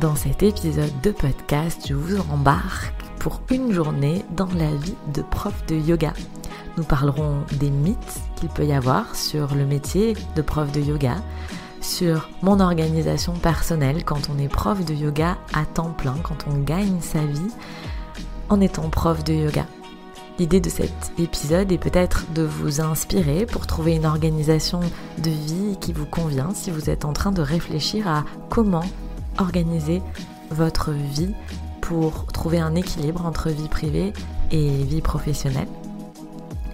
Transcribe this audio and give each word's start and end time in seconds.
Dans 0.00 0.16
cet 0.16 0.42
épisode 0.42 0.98
de 1.02 1.10
podcast, 1.10 1.84
je 1.86 1.92
vous 1.92 2.18
embarque 2.32 2.94
pour 3.18 3.42
une 3.50 3.70
journée 3.70 4.24
dans 4.34 4.48
la 4.54 4.74
vie 4.74 4.94
de 5.12 5.20
prof 5.20 5.52
de 5.66 5.74
yoga. 5.74 6.14
Nous 6.78 6.84
parlerons 6.84 7.40
des 7.58 7.68
mythes 7.68 8.20
qu'il 8.36 8.48
peut 8.48 8.64
y 8.64 8.72
avoir 8.72 9.14
sur 9.14 9.54
le 9.54 9.66
métier 9.66 10.16
de 10.36 10.40
prof 10.40 10.72
de 10.72 10.80
yoga, 10.80 11.16
sur 11.82 12.30
mon 12.40 12.60
organisation 12.60 13.34
personnelle 13.34 14.02
quand 14.02 14.30
on 14.34 14.38
est 14.38 14.48
prof 14.48 14.82
de 14.86 14.94
yoga 14.94 15.36
à 15.52 15.66
temps 15.66 15.92
plein, 15.92 16.16
quand 16.22 16.46
on 16.50 16.56
gagne 16.60 17.02
sa 17.02 17.20
vie 17.26 17.52
en 18.48 18.62
étant 18.62 18.88
prof 18.88 19.22
de 19.22 19.34
yoga. 19.34 19.66
L'idée 20.38 20.60
de 20.60 20.70
cet 20.70 21.12
épisode 21.18 21.72
est 21.72 21.78
peut-être 21.78 22.24
de 22.32 22.42
vous 22.42 22.80
inspirer 22.80 23.44
pour 23.44 23.66
trouver 23.66 23.96
une 23.96 24.06
organisation 24.06 24.80
de 25.18 25.28
vie 25.28 25.76
qui 25.78 25.92
vous 25.92 26.06
convient 26.06 26.54
si 26.54 26.70
vous 26.70 26.88
êtes 26.88 27.04
en 27.04 27.12
train 27.12 27.32
de 27.32 27.42
réfléchir 27.42 28.08
à 28.08 28.24
comment 28.48 28.86
organiser 29.38 30.02
votre 30.50 30.90
vie 30.92 31.34
pour 31.80 32.26
trouver 32.26 32.58
un 32.58 32.74
équilibre 32.74 33.26
entre 33.26 33.50
vie 33.50 33.68
privée 33.68 34.12
et 34.50 34.84
vie 34.84 35.00
professionnelle. 35.02 35.68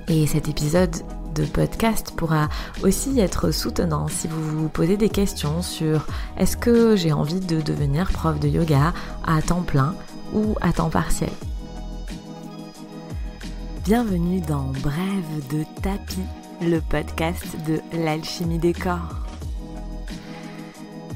Et 0.09 0.27
cet 0.27 0.49
épisode 0.49 0.95
de 1.35 1.45
podcast 1.45 2.13
pourra 2.17 2.49
aussi 2.83 3.19
être 3.21 3.51
soutenant 3.51 4.09
si 4.09 4.27
vous 4.29 4.43
vous 4.43 4.69
posez 4.69 4.97
des 4.97 5.11
questions 5.11 5.63
sur 5.63 6.07
est-ce 6.39 6.57
que 6.57 6.97
j'ai 6.97 7.13
envie 7.13 7.41
de 7.41 7.61
devenir 7.61 8.11
prof 8.11 8.41
de 8.41 8.49
yoga 8.49 8.95
à 9.27 9.43
temps 9.43 9.63
plein 9.63 9.95
ou 10.33 10.55
à 10.61 10.73
temps 10.73 10.91
partiel. 10.91 11.31
Bienvenue 13.85 14.41
dans 14.41 14.73
Brève 14.83 15.49
de 15.53 15.65
tapis, 15.83 16.25
le 16.61 16.81
podcast 16.81 17.45
de 17.67 17.81
l'alchimie 17.93 18.59
des 18.59 18.73
corps. 18.73 19.26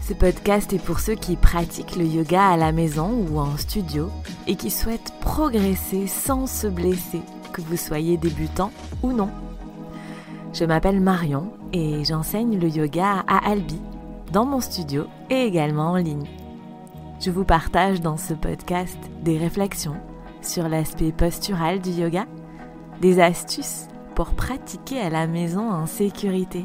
Ce 0.00 0.14
podcast 0.14 0.72
est 0.72 0.84
pour 0.84 1.00
ceux 1.00 1.14
qui 1.14 1.36
pratiquent 1.36 1.96
le 1.96 2.04
yoga 2.04 2.48
à 2.48 2.56
la 2.56 2.72
maison 2.72 3.26
ou 3.30 3.38
en 3.38 3.56
studio 3.56 4.10
et 4.46 4.56
qui 4.56 4.70
souhaitent 4.70 5.12
progresser 5.20 6.06
sans 6.06 6.46
se 6.46 6.66
blesser, 6.66 7.20
que 7.52 7.60
vous 7.60 7.76
soyez 7.76 8.16
débutant 8.16 8.72
ou 9.02 9.12
non. 9.12 9.30
Je 10.52 10.64
m'appelle 10.64 11.00
Marion 11.00 11.52
et 11.72 12.04
j'enseigne 12.04 12.58
le 12.58 12.68
yoga 12.68 13.24
à 13.28 13.50
Albi, 13.50 13.80
dans 14.32 14.44
mon 14.44 14.60
studio 14.60 15.04
et 15.28 15.44
également 15.44 15.92
en 15.92 15.96
ligne. 15.96 16.26
Je 17.20 17.30
vous 17.30 17.44
partage 17.44 18.00
dans 18.00 18.16
ce 18.16 18.34
podcast 18.34 18.98
des 19.22 19.38
réflexions 19.38 19.96
sur 20.42 20.68
l'aspect 20.68 21.12
postural 21.12 21.80
du 21.80 21.90
yoga 21.90 22.26
des 23.00 23.20
astuces 23.20 23.86
pour 24.14 24.30
pratiquer 24.30 25.00
à 25.00 25.10
la 25.10 25.26
maison 25.26 25.70
en 25.70 25.86
sécurité, 25.86 26.64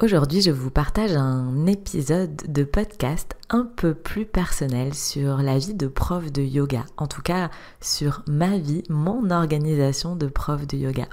Aujourd'hui, 0.00 0.42
je 0.42 0.52
vous 0.52 0.70
partage 0.70 1.16
un 1.16 1.66
épisode 1.66 2.36
de 2.46 2.62
podcast 2.62 3.36
un 3.50 3.64
peu 3.64 3.94
plus 3.94 4.26
personnel 4.26 4.94
sur 4.94 5.38
la 5.38 5.58
vie 5.58 5.74
de 5.74 5.88
prof 5.88 6.30
de 6.30 6.40
yoga, 6.40 6.84
en 6.98 7.08
tout 7.08 7.20
cas 7.20 7.50
sur 7.80 8.22
ma 8.28 8.58
vie, 8.58 8.84
mon 8.88 9.28
organisation 9.32 10.14
de 10.14 10.28
prof 10.28 10.68
de 10.68 10.76
yoga. 10.76 11.08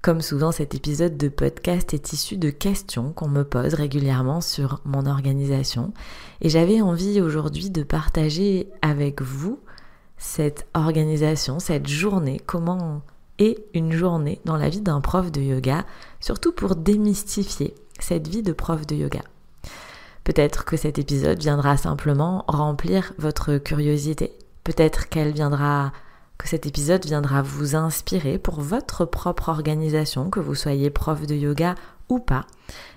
Comme 0.00 0.22
souvent, 0.22 0.52
cet 0.52 0.74
épisode 0.74 1.18
de 1.18 1.28
podcast 1.28 1.92
est 1.92 2.14
issu 2.14 2.38
de 2.38 2.48
questions 2.48 3.12
qu'on 3.12 3.28
me 3.28 3.44
pose 3.44 3.74
régulièrement 3.74 4.40
sur 4.40 4.80
mon 4.86 5.04
organisation 5.04 5.92
et 6.40 6.48
j'avais 6.48 6.80
envie 6.80 7.20
aujourd'hui 7.20 7.68
de 7.68 7.82
partager 7.82 8.70
avec 8.80 9.20
vous 9.20 9.60
cette 10.16 10.66
organisation, 10.72 11.58
cette 11.58 11.88
journée, 11.88 12.40
comment 12.46 13.02
et 13.38 13.64
une 13.74 13.92
journée 13.92 14.40
dans 14.44 14.56
la 14.56 14.68
vie 14.68 14.80
d'un 14.80 15.00
prof 15.00 15.30
de 15.32 15.40
yoga, 15.40 15.84
surtout 16.20 16.52
pour 16.52 16.76
démystifier 16.76 17.74
cette 17.98 18.28
vie 18.28 18.42
de 18.42 18.52
prof 18.52 18.86
de 18.86 18.94
yoga. 18.94 19.22
Peut-être 20.24 20.64
que 20.64 20.76
cet 20.76 20.98
épisode 20.98 21.38
viendra 21.38 21.76
simplement 21.76 22.44
remplir 22.48 23.12
votre 23.18 23.58
curiosité. 23.58 24.32
Peut-être 24.64 25.08
qu'elle 25.08 25.32
viendra 25.32 25.92
que 26.38 26.48
cet 26.48 26.66
épisode 26.66 27.04
viendra 27.04 27.42
vous 27.42 27.76
inspirer 27.76 28.38
pour 28.38 28.60
votre 28.60 29.04
propre 29.04 29.50
organisation, 29.50 30.30
que 30.30 30.40
vous 30.40 30.54
soyez 30.54 30.90
prof 30.90 31.26
de 31.26 31.34
yoga 31.34 31.74
ou 32.08 32.18
pas. 32.18 32.46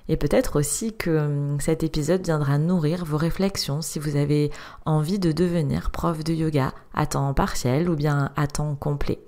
Et 0.09 0.17
peut-être 0.17 0.57
aussi 0.57 0.95
que 0.95 1.09
hum, 1.09 1.59
cet 1.59 1.83
épisode 1.83 2.23
viendra 2.23 2.57
nourrir 2.57 3.05
vos 3.05 3.17
réflexions 3.17 3.81
si 3.81 3.99
vous 3.99 4.15
avez 4.15 4.51
envie 4.85 5.19
de 5.19 5.31
devenir 5.31 5.91
prof 5.91 6.23
de 6.23 6.33
yoga 6.33 6.73
à 6.93 7.05
temps 7.05 7.33
partiel 7.33 7.89
ou 7.89 7.95
bien 7.95 8.31
à 8.35 8.47
temps 8.47 8.75
complet. 8.75 9.19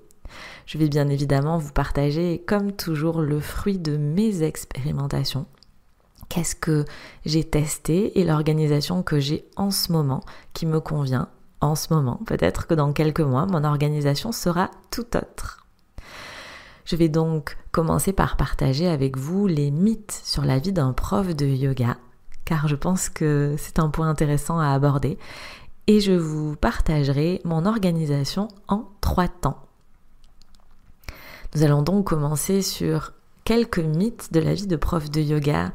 Je 0.70 0.78
vais 0.78 0.88
bien 0.88 1.08
évidemment 1.08 1.58
vous 1.58 1.72
partager, 1.72 2.44
comme 2.46 2.70
toujours, 2.70 3.22
le 3.22 3.40
fruit 3.40 3.80
de 3.80 3.96
mes 3.96 4.44
expérimentations. 4.44 5.46
Qu'est-ce 6.28 6.54
que 6.54 6.84
j'ai 7.26 7.42
testé 7.42 8.20
et 8.20 8.24
l'organisation 8.24 9.02
que 9.02 9.18
j'ai 9.18 9.44
en 9.56 9.72
ce 9.72 9.90
moment 9.90 10.20
qui 10.52 10.66
me 10.66 10.78
convient 10.78 11.28
en 11.60 11.74
ce 11.74 11.92
moment. 11.92 12.20
Peut-être 12.24 12.68
que 12.68 12.74
dans 12.74 12.92
quelques 12.92 13.18
mois, 13.18 13.46
mon 13.46 13.64
organisation 13.64 14.30
sera 14.30 14.70
tout 14.92 15.16
autre. 15.16 15.66
Je 16.84 16.94
vais 16.94 17.08
donc 17.08 17.58
commencer 17.72 18.12
par 18.12 18.36
partager 18.36 18.86
avec 18.86 19.16
vous 19.16 19.48
les 19.48 19.72
mythes 19.72 20.20
sur 20.22 20.44
la 20.44 20.60
vie 20.60 20.72
d'un 20.72 20.92
prof 20.92 21.34
de 21.34 21.46
yoga, 21.46 21.96
car 22.44 22.68
je 22.68 22.76
pense 22.76 23.08
que 23.08 23.56
c'est 23.58 23.80
un 23.80 23.88
point 23.88 24.08
intéressant 24.08 24.60
à 24.60 24.68
aborder, 24.68 25.18
et 25.88 25.98
je 25.98 26.12
vous 26.12 26.54
partagerai 26.54 27.40
mon 27.44 27.66
organisation 27.66 28.46
en 28.68 28.88
trois 29.00 29.26
temps. 29.26 29.66
Nous 31.54 31.64
allons 31.64 31.82
donc 31.82 32.06
commencer 32.06 32.62
sur 32.62 33.12
quelques 33.44 33.80
mythes 33.80 34.32
de 34.32 34.38
la 34.38 34.54
vie 34.54 34.68
de 34.68 34.76
prof 34.76 35.10
de 35.10 35.20
yoga. 35.20 35.72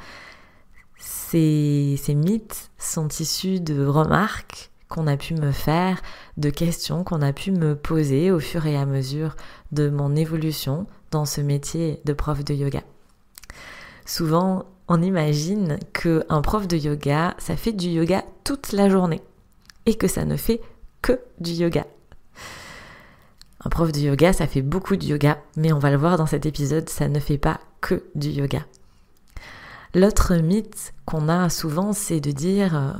Ces, 0.98 1.98
mythes 2.10 2.72
sont 2.78 3.10
issus 3.10 3.60
de 3.60 3.86
remarques 3.86 4.72
qu'on 4.88 5.08
a 5.08 5.18
pu 5.18 5.34
me 5.34 5.52
faire, 5.52 6.02
de 6.38 6.50
questions 6.50 7.04
qu'on 7.04 7.22
a 7.22 7.34
pu 7.34 7.52
me 7.52 7.76
poser 7.76 8.32
au 8.32 8.40
fur 8.40 8.66
et 8.66 8.78
à 8.78 8.86
mesure 8.86 9.36
de 9.74 9.90
mon 9.90 10.16
évolution 10.16 10.88
dans 11.12 11.26
ce 11.26 11.42
métier 11.42 12.00
de 12.06 12.14
prof 12.14 12.44
de 12.46 12.54
yoga. 12.54 12.84
Souvent, 14.06 14.66
on 14.88 15.02
imagine 15.02 15.78
qu'un 15.92 16.42
prof 16.42 16.68
de 16.68 16.78
yoga, 16.78 17.36
ça 17.38 17.58
fait 17.58 17.74
du 17.74 17.90
yoga 17.90 18.24
toute 18.46 18.72
la 18.72 18.88
journée 18.88 19.22
et 19.86 19.96
que 19.96 20.08
ça 20.08 20.24
ne 20.24 20.38
fait 20.38 20.62
que 21.02 21.20
du 21.40 21.52
yoga. 21.52 21.86
Un 23.66 23.70
prof 23.70 23.92
de 23.92 24.00
yoga, 24.00 24.32
ça 24.32 24.46
fait 24.46 24.62
beaucoup 24.62 24.96
de 24.96 25.04
yoga, 25.04 25.40
mais 25.58 25.74
on 25.74 25.80
va 25.80 25.90
le 25.90 25.98
voir 25.98 26.18
dans 26.18 26.28
cet 26.28 26.46
épisode, 26.46 26.88
ça 26.88 27.08
ne 27.08 27.20
fait 27.20 27.40
pas 27.40 27.60
que 27.82 28.04
du 28.14 28.30
yoga. 28.30 28.64
L'autre 29.96 30.36
mythe 30.36 30.94
qu'on 31.06 31.30
a 31.30 31.50
souvent, 31.50 31.92
c'est 31.92 32.20
de 32.20 32.32
dire 32.32 32.76
euh, 32.76 32.94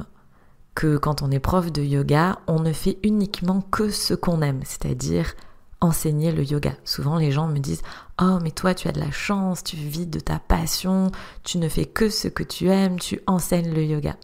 que 0.74 0.98
quand 0.98 1.22
on 1.22 1.30
est 1.30 1.40
prof 1.40 1.72
de 1.72 1.84
yoga, 1.84 2.40
on 2.48 2.60
ne 2.60 2.74
fait 2.74 2.98
uniquement 3.04 3.62
que 3.62 3.92
ce 3.92 4.16
qu'on 4.16 4.42
aime, 4.42 4.62
c'est-à-dire 4.64 5.36
enseigner 5.82 6.32
le 6.32 6.44
yoga. 6.44 6.74
Souvent 6.84 7.18
les 7.18 7.32
gens 7.32 7.48
me 7.48 7.60
disent 7.60 7.84
"Oh, 8.20 8.40
mais 8.42 8.52
toi 8.52 8.74
tu 8.74 8.88
as 8.88 8.92
de 8.92 9.00
la 9.00 9.12
chance, 9.12 9.64
tu 9.64 9.76
vis 9.76 10.08
de 10.08 10.20
ta 10.20 10.40
passion, 10.40 11.12
tu 11.44 11.60
ne 11.60 11.70
fais 11.70 11.86
que 11.86 12.10
ce 12.10 12.28
que 12.28 12.44
tu 12.44 12.70
aimes, 12.70 12.98
tu 12.98 13.20
enseignes 13.28 13.74
le 13.74 13.84
yoga." 13.84 14.16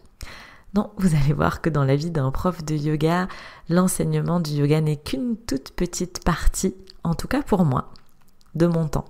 Non, 0.73 0.91
vous 0.97 1.15
allez 1.15 1.33
voir 1.33 1.61
que 1.61 1.69
dans 1.69 1.83
la 1.83 1.97
vie 1.97 2.11
d'un 2.11 2.31
prof 2.31 2.63
de 2.63 2.75
yoga, 2.75 3.27
l'enseignement 3.69 4.39
du 4.39 4.51
yoga 4.51 4.79
n'est 4.79 4.97
qu'une 4.97 5.35
toute 5.35 5.71
petite 5.71 6.23
partie, 6.23 6.75
en 7.03 7.13
tout 7.13 7.27
cas 7.27 7.41
pour 7.41 7.65
moi, 7.65 7.89
de 8.55 8.67
mon 8.67 8.87
temps. 8.87 9.05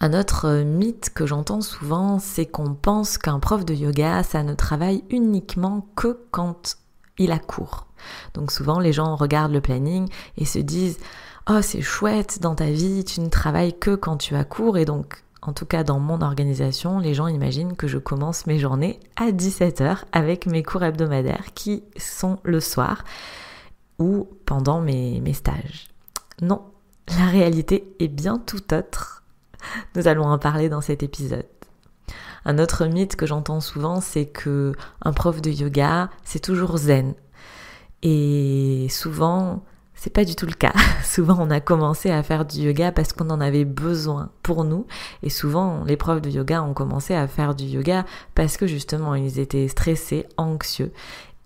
Un 0.00 0.12
autre 0.12 0.62
mythe 0.62 1.10
que 1.14 1.24
j'entends 1.24 1.62
souvent, 1.62 2.18
c'est 2.18 2.44
qu'on 2.44 2.74
pense 2.74 3.16
qu'un 3.16 3.38
prof 3.38 3.64
de 3.64 3.72
yoga, 3.72 4.22
ça 4.22 4.42
ne 4.42 4.52
travaille 4.52 5.04
uniquement 5.08 5.86
que 5.96 6.18
quand 6.30 6.76
il 7.16 7.32
a 7.32 7.38
cours. 7.38 7.86
Donc 8.34 8.50
souvent 8.50 8.80
les 8.80 8.92
gens 8.92 9.16
regardent 9.16 9.52
le 9.52 9.62
planning 9.62 10.08
et 10.36 10.44
se 10.44 10.58
disent 10.58 10.98
Oh 11.48 11.62
c'est 11.62 11.80
chouette 11.80 12.40
dans 12.42 12.54
ta 12.54 12.66
vie, 12.66 13.04
tu 13.04 13.20
ne 13.20 13.28
travailles 13.28 13.78
que 13.78 13.94
quand 13.94 14.18
tu 14.18 14.34
as 14.34 14.44
cours 14.44 14.76
et 14.76 14.84
donc 14.84 15.23
en 15.46 15.52
tout 15.52 15.66
cas 15.66 15.84
dans 15.84 16.00
mon 16.00 16.22
organisation, 16.22 16.98
les 16.98 17.14
gens 17.14 17.26
imaginent 17.26 17.76
que 17.76 17.86
je 17.86 17.98
commence 17.98 18.46
mes 18.46 18.58
journées 18.58 18.98
à 19.16 19.30
17h 19.30 20.04
avec 20.12 20.46
mes 20.46 20.62
cours 20.62 20.82
hebdomadaires 20.82 21.52
qui 21.54 21.84
sont 21.96 22.38
le 22.44 22.60
soir 22.60 23.04
ou 23.98 24.28
pendant 24.46 24.80
mes, 24.80 25.20
mes 25.20 25.34
stages. 25.34 25.88
Non, 26.40 26.62
la 27.18 27.26
réalité 27.26 27.94
est 28.00 28.08
bien 28.08 28.38
tout 28.38 28.72
autre. 28.74 29.22
Nous 29.94 30.08
allons 30.08 30.24
en 30.24 30.38
parler 30.38 30.68
dans 30.68 30.80
cet 30.80 31.02
épisode. 31.02 31.46
Un 32.46 32.58
autre 32.58 32.86
mythe 32.86 33.16
que 33.16 33.26
j'entends 33.26 33.60
souvent, 33.60 34.00
c'est 34.00 34.26
que 34.26 34.72
un 35.02 35.12
prof 35.12 35.40
de 35.40 35.50
yoga, 35.50 36.10
c'est 36.24 36.40
toujours 36.40 36.76
zen. 36.76 37.14
Et 38.02 38.86
souvent, 38.90 39.62
c'est 39.94 40.12
pas 40.12 40.24
du 40.24 40.34
tout 40.34 40.46
le 40.46 40.52
cas. 40.52 40.72
souvent, 41.04 41.36
on 41.40 41.50
a 41.50 41.60
commencé 41.60 42.10
à 42.10 42.22
faire 42.22 42.44
du 42.44 42.60
yoga 42.60 42.92
parce 42.92 43.12
qu'on 43.12 43.30
en 43.30 43.40
avait 43.40 43.64
besoin 43.64 44.30
pour 44.42 44.64
nous. 44.64 44.86
Et 45.22 45.30
souvent, 45.30 45.84
les 45.84 45.96
profs 45.96 46.20
de 46.20 46.30
yoga 46.30 46.62
ont 46.62 46.74
commencé 46.74 47.14
à 47.14 47.26
faire 47.26 47.54
du 47.54 47.64
yoga 47.64 48.04
parce 48.34 48.56
que 48.56 48.66
justement, 48.66 49.14
ils 49.14 49.38
étaient 49.38 49.68
stressés, 49.68 50.26
anxieux. 50.36 50.92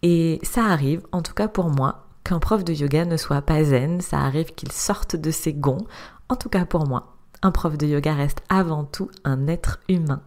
Et 0.02 0.38
ça 0.42 0.64
arrive, 0.64 1.02
en 1.12 1.22
tout 1.22 1.34
cas 1.34 1.48
pour 1.48 1.70
moi, 1.70 2.06
qu'un 2.24 2.38
prof 2.38 2.64
de 2.64 2.72
yoga 2.72 3.04
ne 3.04 3.16
soit 3.16 3.42
pas 3.42 3.62
zen. 3.64 4.00
Ça 4.00 4.18
arrive 4.18 4.54
qu'il 4.54 4.72
sorte 4.72 5.16
de 5.16 5.30
ses 5.30 5.52
gonds. 5.52 5.86
En 6.28 6.36
tout 6.36 6.48
cas 6.48 6.64
pour 6.64 6.86
moi, 6.86 7.16
un 7.42 7.50
prof 7.50 7.76
de 7.76 7.86
yoga 7.86 8.14
reste 8.14 8.42
avant 8.48 8.84
tout 8.84 9.10
un 9.24 9.46
être 9.46 9.80
humain. 9.88 10.22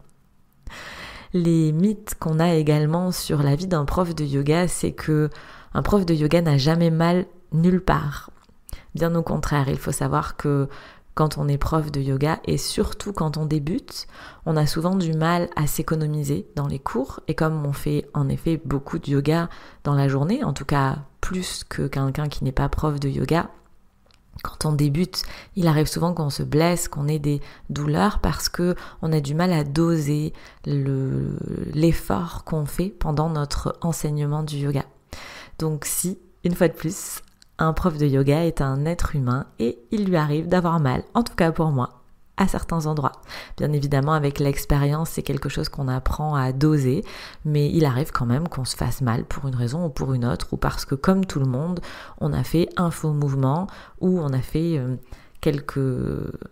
Les 1.34 1.72
mythes 1.72 2.16
qu'on 2.20 2.40
a 2.40 2.54
également 2.54 3.12
sur 3.12 3.42
la 3.42 3.56
vie 3.56 3.68
d'un 3.68 3.86
prof 3.86 4.14
de 4.14 4.26
yoga, 4.26 4.68
c'est 4.68 4.92
que 4.92 5.30
un 5.74 5.82
prof 5.82 6.06
de 6.06 6.14
yoga 6.14 6.42
n'a 6.42 6.58
jamais 6.58 6.92
mal 6.92 7.26
nulle 7.52 7.82
part. 7.82 8.30
Bien 8.96 9.16
au 9.16 9.24
contraire, 9.24 9.70
il 9.70 9.78
faut 9.78 9.92
savoir 9.92 10.36
que 10.36 10.68
quand 11.14 11.38
on 11.38 11.48
est 11.48 11.58
prof 11.58 11.92
de 11.92 12.00
yoga 12.00 12.40
et 12.46 12.58
surtout 12.58 13.14
quand 13.14 13.38
on 13.38 13.46
débute, 13.46 14.08
on 14.46 14.56
a 14.56 14.66
souvent 14.66 14.96
du 14.96 15.14
mal 15.14 15.50
à 15.56 15.68
s'économiser 15.68 16.48
dans 16.56 16.68
les 16.68 16.80
cours 16.80 17.20
et 17.28 17.36
comme 17.36 17.66
on 17.66 17.74
fait 17.74 18.10
en 18.14 18.30
effet 18.30 18.62
beaucoup 18.64 18.98
de 18.98 19.10
yoga 19.10 19.50
dans 19.84 19.94
la 19.94 20.08
journée, 20.08 20.44
en 20.44 20.54
tout 20.54 20.66
cas 20.66 21.00
plus 21.20 21.64
que 21.64 21.88
quelqu'un 21.88 22.28
qui 22.28 22.44
n'est 22.44 22.52
pas 22.52 22.70
prof 22.70 23.00
de 23.00 23.10
yoga, 23.10 23.50
quand 24.44 24.66
on 24.66 24.72
débute, 24.72 25.24
il 25.56 25.68
arrive 25.68 25.88
souvent 25.88 26.14
qu'on 26.14 26.30
se 26.30 26.44
blesse, 26.44 26.88
qu'on 26.88 27.08
ait 27.08 27.20
des 27.20 27.42
douleurs 27.70 28.20
parce 28.20 28.50
que 28.50 28.76
on 29.02 29.12
a 29.12 29.20
du 29.20 29.36
mal 29.36 29.52
à 29.54 29.64
doser 29.64 30.34
l'effort 30.66 32.44
qu'on 32.46 32.66
fait 32.66 32.90
pendant 32.90 33.30
notre 33.30 33.78
enseignement 33.82 34.44
du 34.44 34.58
yoga. 34.58 34.86
Donc 35.60 35.86
si, 35.86 36.18
une 36.44 36.56
fois 36.56 36.70
de 36.70 36.74
plus, 36.74 37.22
un 37.62 37.74
prof 37.74 37.98
de 37.98 38.08
yoga 38.08 38.44
est 38.44 38.60
un 38.60 38.86
être 38.86 39.16
humain 39.16 39.46
et 39.60 39.78
il 39.92 40.06
lui 40.06 40.18
arrive 40.18 40.48
d'avoir 40.48 40.80
mal, 40.80 41.04
en 41.14 41.22
tout 41.22 41.36
cas 41.36 41.52
pour 41.52 41.70
moi, 41.70 42.02
à 42.38 42.48
certains 42.48 42.88
endroits. 42.88 43.12
Bien 43.58 43.72
évidemment, 43.72 44.14
avec 44.14 44.40
l'expérience, 44.40 45.12
c'est 45.12 45.22
quelque 45.22 45.48
chose 45.48 45.70
qu'on 45.70 45.88
apprend 45.88 46.34
à 46.34 46.54
doser, 46.54 47.06
mais 47.46 47.70
il 47.70 47.86
arrive 47.86 48.12
quand 48.12 48.26
même 48.26 48.48
qu'on 48.48 48.66
se 48.66 48.76
fasse 48.76 49.02
mal 49.02 49.26
pour 49.26 49.48
une 49.48 49.56
raison 49.56 49.86
ou 49.86 49.90
pour 49.90 50.14
une 50.14 50.26
autre, 50.26 50.48
ou 50.54 50.58
parce 50.58 50.86
que 50.86 50.96
comme 50.96 51.24
tout 51.24 51.40
le 51.40 51.46
monde, 51.46 51.82
on 52.20 52.34
a 52.34 52.44
fait 52.44 52.68
un 52.78 52.90
faux 52.90 53.14
mouvement, 53.14 53.68
ou 54.00 54.20
on 54.20 54.34
a 54.34 54.42
fait 54.42 54.80
euh, 54.80 54.96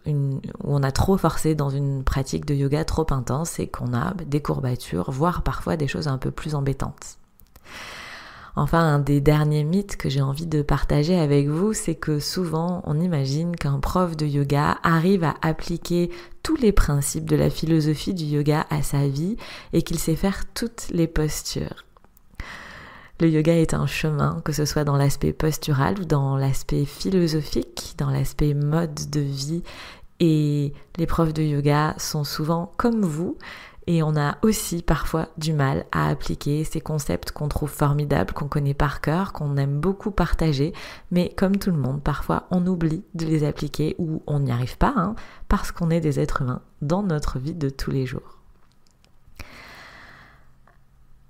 une, 0.06 0.42
où 0.64 0.76
on 0.76 0.84
a 0.84 0.92
trop 0.92 1.18
forcé 1.18 1.56
dans 1.56 1.72
une 1.72 2.04
pratique 2.04 2.46
de 2.46 2.54
yoga 2.54 2.86
trop 2.86 3.08
intense 3.10 3.60
et 3.60 3.68
qu'on 3.68 3.96
a 3.96 4.14
des 4.14 4.42
courbatures, 4.42 5.10
voire 5.10 5.42
parfois 5.42 5.76
des 5.76 5.88
choses 5.88 6.08
un 6.08 6.20
peu 6.20 6.30
plus 6.30 6.54
embêtantes. 6.54 7.18
Enfin, 8.60 8.96
un 8.96 9.00
des 9.00 9.22
derniers 9.22 9.64
mythes 9.64 9.96
que 9.96 10.10
j'ai 10.10 10.22
envie 10.22 10.46
de 10.46 10.62
partager 10.62 11.18
avec 11.18 11.48
vous, 11.48 11.72
c'est 11.72 11.96
que 11.96 12.20
souvent 12.20 12.82
on 12.86 13.00
imagine 13.00 13.56
qu'un 13.56 13.80
prof 13.80 14.18
de 14.18 14.26
yoga 14.26 14.80
arrive 14.84 15.24
à 15.24 15.36
appliquer 15.42 16.12
tous 16.44 16.58
les 16.58 16.74
principes 16.74 17.30
de 17.30 17.38
la 17.38 17.50
philosophie 17.50 18.14
du 18.14 18.26
yoga 18.26 18.68
à 18.70 18.82
sa 18.82 19.08
vie 19.08 19.38
et 19.72 19.82
qu'il 19.82 19.98
sait 19.98 20.18
faire 20.18 20.44
toutes 20.54 20.88
les 20.92 21.08
postures. 21.08 21.86
Le 23.22 23.30
yoga 23.30 23.56
est 23.56 23.74
un 23.74 23.88
chemin, 23.88 24.42
que 24.44 24.52
ce 24.52 24.66
soit 24.66 24.84
dans 24.84 24.98
l'aspect 24.98 25.32
postural 25.32 25.98
ou 25.98 26.04
dans 26.04 26.36
l'aspect 26.36 26.84
philosophique, 26.84 27.96
dans 27.98 28.10
l'aspect 28.10 28.54
mode 28.54 29.10
de 29.10 29.22
vie. 29.22 29.64
Et 30.20 30.74
les 30.98 31.06
profs 31.06 31.34
de 31.34 31.44
yoga 31.44 31.96
sont 31.98 32.26
souvent 32.26 32.74
comme 32.76 33.06
vous, 33.06 33.38
et 33.90 34.04
on 34.04 34.16
a 34.16 34.38
aussi 34.44 34.84
parfois 34.84 35.30
du 35.40 35.52
mal 35.52 35.88
à 35.92 36.10
appliquer 36.10 36.64
ces 36.64 36.80
concepts 36.80 37.32
qu'on 37.32 37.48
trouve 37.48 37.72
formidables, 37.72 38.36
qu'on 38.36 38.48
connaît 38.48 38.76
par 38.76 39.02
cœur, 39.02 39.34
qu'on 39.34 39.58
aime 39.58 39.80
beaucoup 39.80 40.12
partager, 40.12 40.74
mais 41.10 41.34
comme 41.36 41.58
tout 41.58 41.72
le 41.72 41.78
monde, 41.78 42.00
parfois 42.04 42.46
on 42.52 42.68
oublie 42.68 43.04
de 43.16 43.26
les 43.26 43.44
appliquer 43.44 43.96
ou 43.98 44.22
on 44.28 44.42
n'y 44.42 44.52
arrive 44.52 44.78
pas, 44.78 44.94
hein, 44.96 45.16
parce 45.48 45.72
qu'on 45.72 45.90
est 45.90 46.02
des 46.02 46.20
êtres 46.20 46.44
humains 46.44 46.62
dans 46.84 47.02
notre 47.02 47.40
vie 47.40 47.56
de 47.56 47.68
tous 47.68 47.90
les 47.90 48.06
jours. 48.06 48.38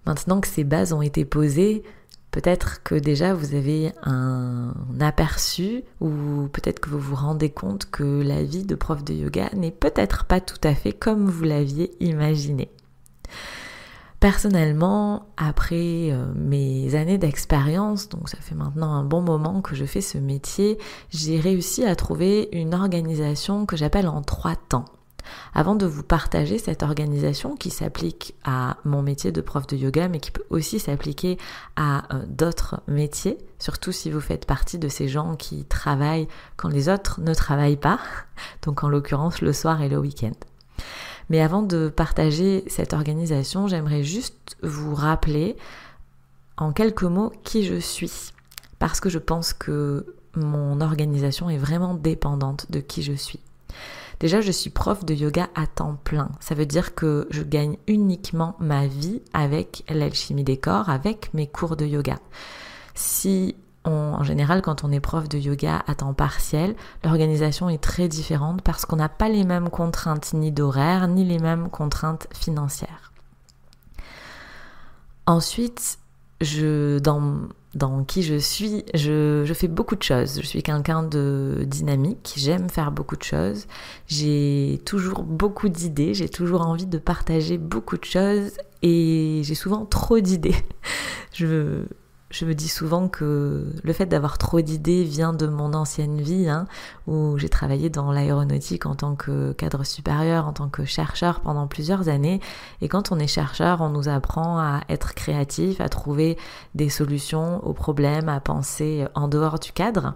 Maintenant 0.05 0.41
que 0.41 0.47
ces 0.49 0.65
bases 0.65 0.91
ont 0.91 1.01
été 1.01 1.23
posées, 1.23 1.81
Peut-être 2.31 2.83
que 2.83 2.93
déjà 2.93 3.33
vous 3.33 3.55
avez 3.55 3.91
un 4.03 4.73
aperçu 4.99 5.83
ou 5.99 6.47
peut-être 6.53 6.79
que 6.79 6.89
vous 6.89 6.99
vous 6.99 7.15
rendez 7.15 7.49
compte 7.49 7.89
que 7.89 8.21
la 8.21 8.43
vie 8.43 8.65
de 8.65 8.75
prof 8.75 9.03
de 9.03 9.13
yoga 9.13 9.49
n'est 9.55 9.71
peut-être 9.71 10.25
pas 10.25 10.39
tout 10.39 10.59
à 10.63 10.75
fait 10.75 10.93
comme 10.93 11.27
vous 11.27 11.43
l'aviez 11.43 11.91
imaginé. 11.99 12.69
Personnellement, 14.19 15.27
après 15.37 16.11
euh, 16.11 16.25
mes 16.35 16.93
années 16.95 17.17
d'expérience, 17.17 18.09
donc 18.09 18.27
ça 18.27 18.37
fait 18.41 18.53
maintenant 18.53 18.93
un 18.93 19.05
bon 19.05 19.21
moment 19.21 19.61
que 19.61 19.75
je 19.75 19.85
fais 19.85 20.01
ce 20.01 20.17
métier, 20.17 20.77
j'ai 21.09 21.39
réussi 21.39 21.85
à 21.85 21.95
trouver 21.95 22.49
une 22.51 22.75
organisation 22.75 23.65
que 23.65 23.77
j'appelle 23.77 24.09
en 24.09 24.21
trois 24.21 24.57
temps. 24.57 24.85
Avant 25.53 25.75
de 25.75 25.85
vous 25.85 26.03
partager 26.03 26.57
cette 26.57 26.83
organisation 26.83 27.55
qui 27.55 27.69
s'applique 27.69 28.35
à 28.43 28.77
mon 28.85 29.01
métier 29.01 29.31
de 29.31 29.41
prof 29.41 29.67
de 29.67 29.75
yoga, 29.75 30.07
mais 30.07 30.19
qui 30.19 30.31
peut 30.31 30.45
aussi 30.49 30.79
s'appliquer 30.79 31.37
à 31.75 32.13
euh, 32.13 32.23
d'autres 32.27 32.81
métiers, 32.87 33.37
surtout 33.57 33.91
si 33.91 34.11
vous 34.11 34.21
faites 34.21 34.45
partie 34.45 34.77
de 34.77 34.87
ces 34.87 35.07
gens 35.07 35.35
qui 35.35 35.65
travaillent 35.65 36.27
quand 36.57 36.69
les 36.69 36.89
autres 36.89 37.21
ne 37.21 37.33
travaillent 37.33 37.77
pas, 37.77 37.99
donc 38.63 38.83
en 38.83 38.89
l'occurrence 38.89 39.41
le 39.41 39.53
soir 39.53 39.81
et 39.81 39.89
le 39.89 39.97
week-end. 39.97 40.33
Mais 41.29 41.41
avant 41.41 41.61
de 41.61 41.89
partager 41.89 42.63
cette 42.67 42.93
organisation, 42.93 43.67
j'aimerais 43.67 44.03
juste 44.03 44.57
vous 44.63 44.95
rappeler 44.95 45.55
en 46.57 46.73
quelques 46.73 47.03
mots 47.03 47.31
qui 47.43 47.63
je 47.65 47.79
suis, 47.79 48.33
parce 48.79 48.99
que 48.99 49.09
je 49.09 49.19
pense 49.19 49.53
que 49.53 50.15
mon 50.35 50.81
organisation 50.81 51.49
est 51.49 51.57
vraiment 51.57 51.93
dépendante 51.93 52.71
de 52.71 52.79
qui 52.79 53.03
je 53.03 53.13
suis. 53.13 53.39
Déjà, 54.19 54.41
je 54.41 54.51
suis 54.51 54.69
prof 54.69 55.05
de 55.05 55.13
yoga 55.13 55.49
à 55.55 55.65
temps 55.65 55.97
plein. 56.03 56.29
Ça 56.39 56.55
veut 56.55 56.65
dire 56.65 56.93
que 56.93 57.27
je 57.29 57.41
gagne 57.41 57.77
uniquement 57.87 58.55
ma 58.59 58.85
vie 58.85 59.21
avec 59.33 59.83
l'alchimie 59.89 60.43
des 60.43 60.57
corps, 60.57 60.89
avec 60.89 61.33
mes 61.33 61.47
cours 61.47 61.77
de 61.77 61.85
yoga. 61.85 62.17
Si 62.95 63.55
en 63.85 64.23
général, 64.23 64.61
quand 64.61 64.83
on 64.83 64.91
est 64.91 64.99
prof 64.99 65.29
de 65.29 65.37
yoga 65.37 65.83
à 65.87 65.95
temps 65.95 66.13
partiel, 66.13 66.75
l'organisation 67.03 67.69
est 67.69 67.81
très 67.81 68.07
différente 68.07 68.61
parce 68.61 68.85
qu'on 68.85 68.97
n'a 68.97 69.09
pas 69.09 69.29
les 69.29 69.43
mêmes 69.43 69.69
contraintes 69.69 70.33
ni 70.33 70.51
d'horaire, 70.51 71.07
ni 71.07 71.23
les 71.25 71.39
mêmes 71.39 71.69
contraintes 71.69 72.27
financières. 72.33 73.11
Ensuite, 75.25 75.99
je, 76.41 76.99
dans 76.99 77.39
dans 77.75 78.03
qui 78.03 78.23
je 78.23 78.35
suis, 78.35 78.83
je, 78.93 79.51
fais 79.53 79.67
beaucoup 79.67 79.95
de 79.95 80.03
choses. 80.03 80.39
Je 80.41 80.45
suis 80.45 80.63
quelqu'un 80.63 81.03
de 81.03 81.63
dynamique, 81.67 82.33
j'aime 82.35 82.69
faire 82.69 82.91
beaucoup 82.91 83.15
de 83.15 83.23
choses. 83.23 83.67
J'ai 84.07 84.81
toujours 84.85 85.23
beaucoup 85.23 85.69
d'idées, 85.69 86.13
j'ai 86.13 86.29
toujours 86.29 86.61
envie 86.61 86.87
de 86.87 86.97
partager 86.97 87.57
beaucoup 87.57 87.97
de 87.97 88.05
choses 88.05 88.51
et 88.81 89.41
j'ai 89.43 89.55
souvent 89.55 89.85
trop 89.85 90.19
d'idées. 90.19 90.55
Je, 91.31 91.83
je 92.31 92.45
me 92.45 92.53
dis 92.53 92.67
souvent 92.67 93.07
que 93.07 93.65
le 93.83 93.93
fait 93.93 94.05
d'avoir 94.05 94.37
trop 94.37 94.61
d'idées 94.61 95.03
vient 95.03 95.33
de 95.33 95.47
mon 95.47 95.73
ancienne 95.73 96.21
vie, 96.21 96.47
hein, 96.47 96.67
où 97.07 97.37
j'ai 97.37 97.49
travaillé 97.49 97.89
dans 97.89 98.11
l'aéronautique 98.11 98.85
en 98.85 98.95
tant 98.95 99.15
que 99.15 99.51
cadre 99.53 99.83
supérieur, 99.83 100.47
en 100.47 100.53
tant 100.53 100.69
que 100.69 100.85
chercheur 100.85 101.39
pendant 101.39 101.65
plusieurs 101.65 102.07
années. 102.07 102.39
Et 102.81 102.87
quand 102.87 103.11
on 103.11 103.17
est 103.17 103.27
chercheur, 103.27 103.81
on 103.81 103.89
nous 103.89 104.09
apprend 104.09 104.59
à 104.59 104.81
être 104.89 105.15
créatif, 105.15 105.81
à 105.81 105.89
trouver 105.89 106.37
des 106.75 106.89
solutions 106.89 107.65
aux 107.65 107.73
problèmes, 107.73 108.29
à 108.29 108.39
penser 108.39 109.05
en 109.15 109.27
dehors 109.27 109.57
du 109.57 109.71
cadre. 109.71 110.13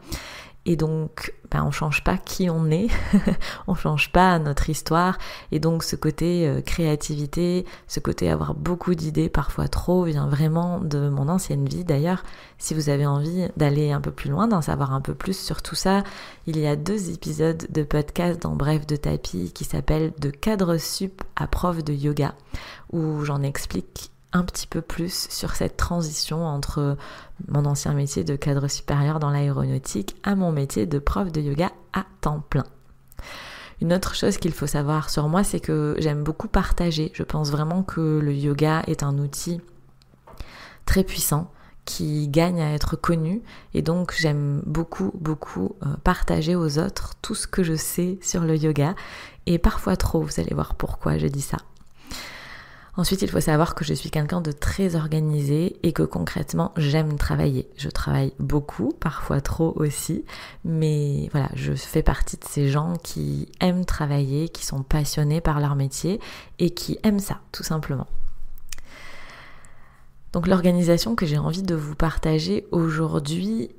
Et 0.65 0.77
donc, 0.77 1.33
ben, 1.51 1.65
on 1.65 1.71
change 1.71 2.05
pas 2.05 2.17
qui 2.17 2.49
on 2.49 2.71
est, 2.71 2.87
on 3.67 3.75
change 3.75 4.13
pas 4.13 4.39
notre 4.39 4.69
histoire. 4.69 5.17
Et 5.51 5.59
donc, 5.59 5.83
ce 5.83 5.97
côté 5.97 6.47
euh, 6.47 6.61
créativité, 6.61 7.65
ce 7.87 7.99
côté 7.99 8.29
avoir 8.29 8.53
beaucoup 8.53 8.95
d'idées, 8.95 9.27
parfois 9.27 9.67
trop, 9.67 10.05
vient 10.05 10.27
vraiment 10.27 10.79
de 10.79 11.09
mon 11.09 11.27
ancienne 11.27 11.67
vie. 11.67 11.83
D'ailleurs, 11.83 12.23
si 12.59 12.73
vous 12.73 12.87
avez 12.87 13.05
envie 13.05 13.49
d'aller 13.57 13.91
un 13.91 13.99
peu 13.99 14.11
plus 14.11 14.29
loin, 14.29 14.47
d'en 14.47 14.61
savoir 14.61 14.93
un 14.93 15.01
peu 15.01 15.13
plus 15.13 15.37
sur 15.37 15.61
tout 15.61 15.75
ça, 15.75 16.03
il 16.47 16.57
y 16.57 16.65
a 16.65 16.77
deux 16.77 17.09
épisodes 17.11 17.67
de 17.69 17.83
podcast 17.83 18.41
dans 18.41 18.55
Bref 18.55 18.87
de 18.87 18.95
tapis 18.95 19.51
qui 19.53 19.65
s'appellent 19.65 20.13
De 20.19 20.29
cadre 20.29 20.77
sup 20.77 21.23
à 21.35 21.47
prof 21.47 21.83
de 21.83 21.93
yoga, 21.93 22.35
où 22.93 23.25
j'en 23.25 23.41
explique 23.41 24.12
un 24.33 24.43
petit 24.43 24.67
peu 24.67 24.81
plus 24.81 25.27
sur 25.29 25.55
cette 25.55 25.77
transition 25.77 26.45
entre 26.45 26.97
mon 27.47 27.65
ancien 27.65 27.93
métier 27.93 28.23
de 28.23 28.35
cadre 28.35 28.67
supérieur 28.67 29.19
dans 29.19 29.29
l'aéronautique 29.29 30.15
à 30.23 30.35
mon 30.35 30.51
métier 30.51 30.85
de 30.85 30.99
prof 30.99 31.31
de 31.31 31.39
yoga 31.39 31.71
à 31.93 32.05
temps 32.21 32.43
plein. 32.49 32.65
Une 33.81 33.93
autre 33.93 34.15
chose 34.15 34.37
qu'il 34.37 34.53
faut 34.53 34.67
savoir 34.67 35.09
sur 35.09 35.27
moi, 35.27 35.43
c'est 35.43 35.59
que 35.59 35.95
j'aime 35.99 36.23
beaucoup 36.23 36.47
partager. 36.47 37.11
Je 37.13 37.23
pense 37.23 37.51
vraiment 37.51 37.83
que 37.83 38.19
le 38.19 38.33
yoga 38.33 38.81
est 38.87 39.03
un 39.03 39.17
outil 39.17 39.61
très 40.85 41.03
puissant 41.03 41.51
qui 41.85 42.29
gagne 42.29 42.61
à 42.61 42.73
être 42.73 42.95
connu 42.95 43.41
et 43.73 43.81
donc 43.81 44.15
j'aime 44.17 44.61
beaucoup 44.65 45.11
beaucoup 45.15 45.75
euh, 45.83 45.97
partager 46.03 46.55
aux 46.55 46.79
autres 46.79 47.13
tout 47.21 47.35
ce 47.35 47.45
que 47.45 47.61
je 47.61 47.75
sais 47.75 48.19
sur 48.21 48.43
le 48.43 48.55
yoga 48.55 48.95
et 49.45 49.57
parfois 49.59 49.97
trop, 49.97 50.21
vous 50.21 50.39
allez 50.39 50.53
voir 50.53 50.75
pourquoi 50.75 51.17
je 51.17 51.27
dis 51.27 51.41
ça. 51.41 51.57
Ensuite, 52.95 53.23
il 53.23 53.29
faut 53.29 53.39
savoir 53.39 53.73
que 53.73 53.83
je 53.83 53.93
suis 53.93 54.11
quelqu'un 54.11 54.39
de 54.39 54.51
très 54.51 54.95
organisé 54.95 55.77
et 55.81 55.93
que 55.93 56.03
concrètement, 56.03 56.71
j'aime 56.77 57.17
travailler. 57.17 57.67
Je 57.75 57.89
travaille 57.89 58.33
beaucoup, 58.37 58.93
parfois 58.99 59.41
trop 59.41 59.73
aussi, 59.77 60.25
mais 60.63 61.27
voilà, 61.31 61.49
je 61.55 61.73
fais 61.73 62.03
partie 62.03 62.37
de 62.37 62.45
ces 62.45 62.69
gens 62.69 62.93
qui 63.01 63.49
aiment 63.59 63.85
travailler, 63.85 64.47
qui 64.47 64.63
sont 64.63 64.83
passionnés 64.83 65.41
par 65.41 65.59
leur 65.59 65.75
métier 65.75 66.19
et 66.59 66.69
qui 66.69 66.99
aiment 67.01 67.19
ça, 67.19 67.39
tout 67.51 67.63
simplement. 67.63 68.05
Donc 70.31 70.45
l'organisation 70.45 71.15
que 71.15 71.25
j'ai 71.25 71.39
envie 71.39 71.63
de 71.63 71.75
vous 71.75 71.95
partager 71.95 72.67
aujourd'hui, 72.71 73.69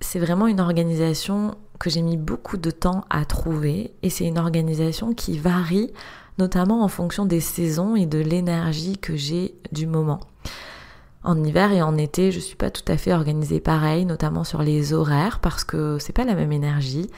c'est 0.00 0.18
vraiment 0.18 0.46
une 0.46 0.60
organisation 0.60 1.56
que 1.78 1.88
j'ai 1.88 2.02
mis 2.02 2.18
beaucoup 2.18 2.58
de 2.58 2.70
temps 2.70 3.04
à 3.08 3.24
trouver 3.24 3.94
et 4.02 4.10
c'est 4.10 4.26
une 4.26 4.38
organisation 4.38 5.14
qui 5.14 5.38
varie 5.38 5.90
notamment 6.38 6.82
en 6.82 6.88
fonction 6.88 7.24
des 7.24 7.40
saisons 7.40 7.96
et 7.96 8.06
de 8.06 8.18
l'énergie 8.18 8.98
que 8.98 9.16
j'ai 9.16 9.54
du 9.72 9.86
moment. 9.86 10.20
En 11.24 11.42
hiver 11.42 11.72
et 11.72 11.82
en 11.82 11.96
été, 11.96 12.30
je 12.30 12.38
suis 12.38 12.56
pas 12.56 12.70
tout 12.70 12.84
à 12.90 12.96
fait 12.96 13.12
organisée 13.12 13.60
pareil, 13.60 14.06
notamment 14.06 14.44
sur 14.44 14.62
les 14.62 14.92
horaires 14.92 15.40
parce 15.40 15.64
que 15.64 15.98
c'est 15.98 16.12
pas 16.12 16.24
la 16.24 16.34
même 16.34 16.52
énergie. 16.52 17.10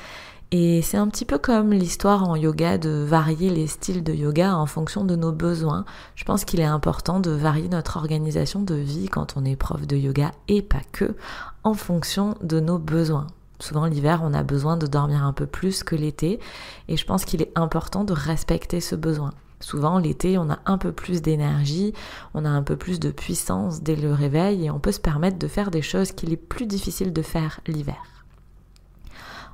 Et 0.53 0.83
c'est 0.83 0.97
un 0.97 1.07
petit 1.07 1.25
peu 1.25 1.39
comme 1.39 1.73
l'histoire 1.73 2.29
en 2.29 2.35
yoga 2.35 2.77
de 2.77 3.05
varier 3.07 3.51
les 3.51 3.69
styles 3.69 4.03
de 4.03 4.13
yoga 4.13 4.57
en 4.57 4.67
fonction 4.67 5.05
de 5.05 5.15
nos 5.15 5.31
besoins. 5.31 5.85
Je 6.17 6.25
pense 6.25 6.45
qu'il 6.45 6.59
est 6.59 6.65
important 6.65 7.21
de 7.21 7.31
varier 7.31 7.69
notre 7.69 7.99
organisation 7.99 8.61
de 8.61 8.75
vie 8.75 9.09
quand 9.09 9.35
on 9.37 9.45
est 9.45 9.55
prof 9.55 9.87
de 9.87 9.97
yoga 9.97 10.33
et 10.49 10.63
pas 10.63 10.83
que 10.91 11.15
en 11.63 11.75
fonction 11.75 12.35
de 12.43 12.59
nos 12.59 12.79
besoins. 12.79 13.29
Souvent 13.61 13.87
l'hiver, 13.87 14.21
on 14.25 14.35
a 14.35 14.43
besoin 14.43 14.77
de 14.77 14.87
dormir 14.87 15.25
un 15.25 15.33
peu 15.33 15.47
plus 15.47 15.85
que 15.85 15.95
l'été 15.95 16.41
et 16.89 16.97
je 16.97 17.05
pense 17.05 17.25
qu'il 17.25 17.43
est 17.43 17.53
important 17.55 18.05
de 18.05 18.13
respecter 18.13 18.81
ce 18.81 18.97
besoin. 18.97 19.31
Souvent 19.61 19.99
l'été, 19.99 20.39
on 20.39 20.51
a 20.51 20.59
un 20.65 20.79
peu 20.79 20.91
plus 20.91 21.21
d'énergie, 21.21 21.93
on 22.33 22.47
a 22.47 22.49
un 22.49 22.63
peu 22.63 22.77
plus 22.77 22.99
de 22.99 23.11
puissance 23.11 23.83
dès 23.83 23.97
le 23.97 24.13
réveil 24.13 24.65
et 24.65 24.71
on 24.71 24.81
peut 24.81 24.93
se 24.93 25.01
permettre 25.01 25.39
de 25.39 25.49
faire 25.49 25.71
des 25.71 25.83
choses 25.83 26.13
qu'il 26.13 26.33
est 26.33 26.39
plus 26.39 26.67
difficile 26.67 27.13
de 27.13 27.23
faire 27.23 27.61
l'hiver. 27.67 28.03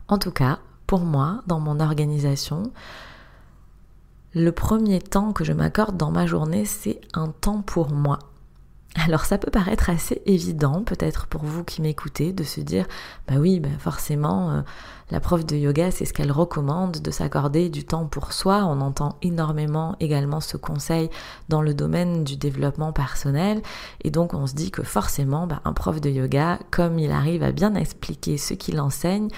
En 0.07 0.19
tout 0.19 0.31
cas, 0.31 0.61
pour 0.87 1.01
moi, 1.01 1.43
dans 1.49 1.59
mon 1.59 1.81
organisation, 1.81 2.71
le 4.33 4.53
premier 4.53 5.01
temps 5.01 5.33
que 5.33 5.43
je 5.43 5.53
m'accorde 5.53 5.97
dans 5.97 6.13
ma 6.13 6.27
journée, 6.27 6.65
c'est 6.65 7.01
un 7.15 7.29
temps 7.29 7.63
pour 7.63 7.91
moi. 7.91 8.21
Alors 9.05 9.27
ça 9.27 9.37
peut 9.37 9.51
paraître 9.51 9.91
assez 9.91 10.23
évident, 10.25 10.83
peut-être 10.83 11.27
pour 11.27 11.45
vous 11.45 11.65
qui 11.65 11.83
m'écoutez, 11.83 12.33
de 12.33 12.43
se 12.43 12.61
dire, 12.63 12.87
bah 13.29 13.35
oui, 13.39 13.61
bah 13.61 13.69
forcément, 13.79 14.51
euh, 14.51 14.63
la 15.11 15.21
prof 15.21 15.45
de 15.45 15.55
yoga, 15.55 15.91
c'est 15.91 16.07
ce 16.07 16.15
qu'elle 16.15 16.33
recommande, 16.33 17.03
de 17.03 17.11
s'accorder 17.11 17.69
du 17.69 17.85
temps 17.85 18.07
pour 18.07 18.33
soi. 18.33 18.65
On 18.65 18.81
entend 18.81 19.19
énormément 19.21 19.97
également 20.01 20.41
ce 20.41 20.57
conseil 20.57 21.11
dans 21.51 21.61
le 21.61 21.75
domaine 21.75 22.25
du 22.25 22.37
développement 22.37 22.93
personnel. 22.93 23.61
Et 24.03 24.11
donc 24.11 24.33
on 24.33 24.47
se 24.47 24.55
dit 24.55 24.71
que 24.71 24.83
forcément, 24.83 25.47
bah, 25.47 25.61
un 25.65 25.75
prof 25.75 26.01
de 26.01 26.09
yoga, 26.09 26.59
comme 26.71 26.99
il 26.99 27.11
arrive 27.11 27.43
à 27.43 27.53
bien 27.53 27.75
expliquer 27.75 28.39
ce 28.39 28.55
qu'il 28.55 28.81
enseigne, 28.81 29.29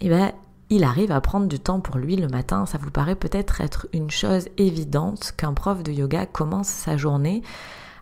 eh 0.00 0.08
ben, 0.08 0.32
il 0.70 0.84
arrive 0.84 1.10
à 1.10 1.20
prendre 1.20 1.48
du 1.48 1.58
temps 1.58 1.80
pour 1.80 1.98
lui 1.98 2.14
le 2.14 2.28
matin. 2.28 2.66
Ça 2.66 2.78
vous 2.78 2.90
paraît 2.90 3.16
peut-être 3.16 3.60
être 3.62 3.88
une 3.92 4.10
chose 4.10 4.48
évidente 4.58 5.32
qu'un 5.36 5.54
prof 5.54 5.82
de 5.82 5.90
yoga 5.90 6.24
commence 6.24 6.68
sa 6.68 6.96
journée 6.96 7.42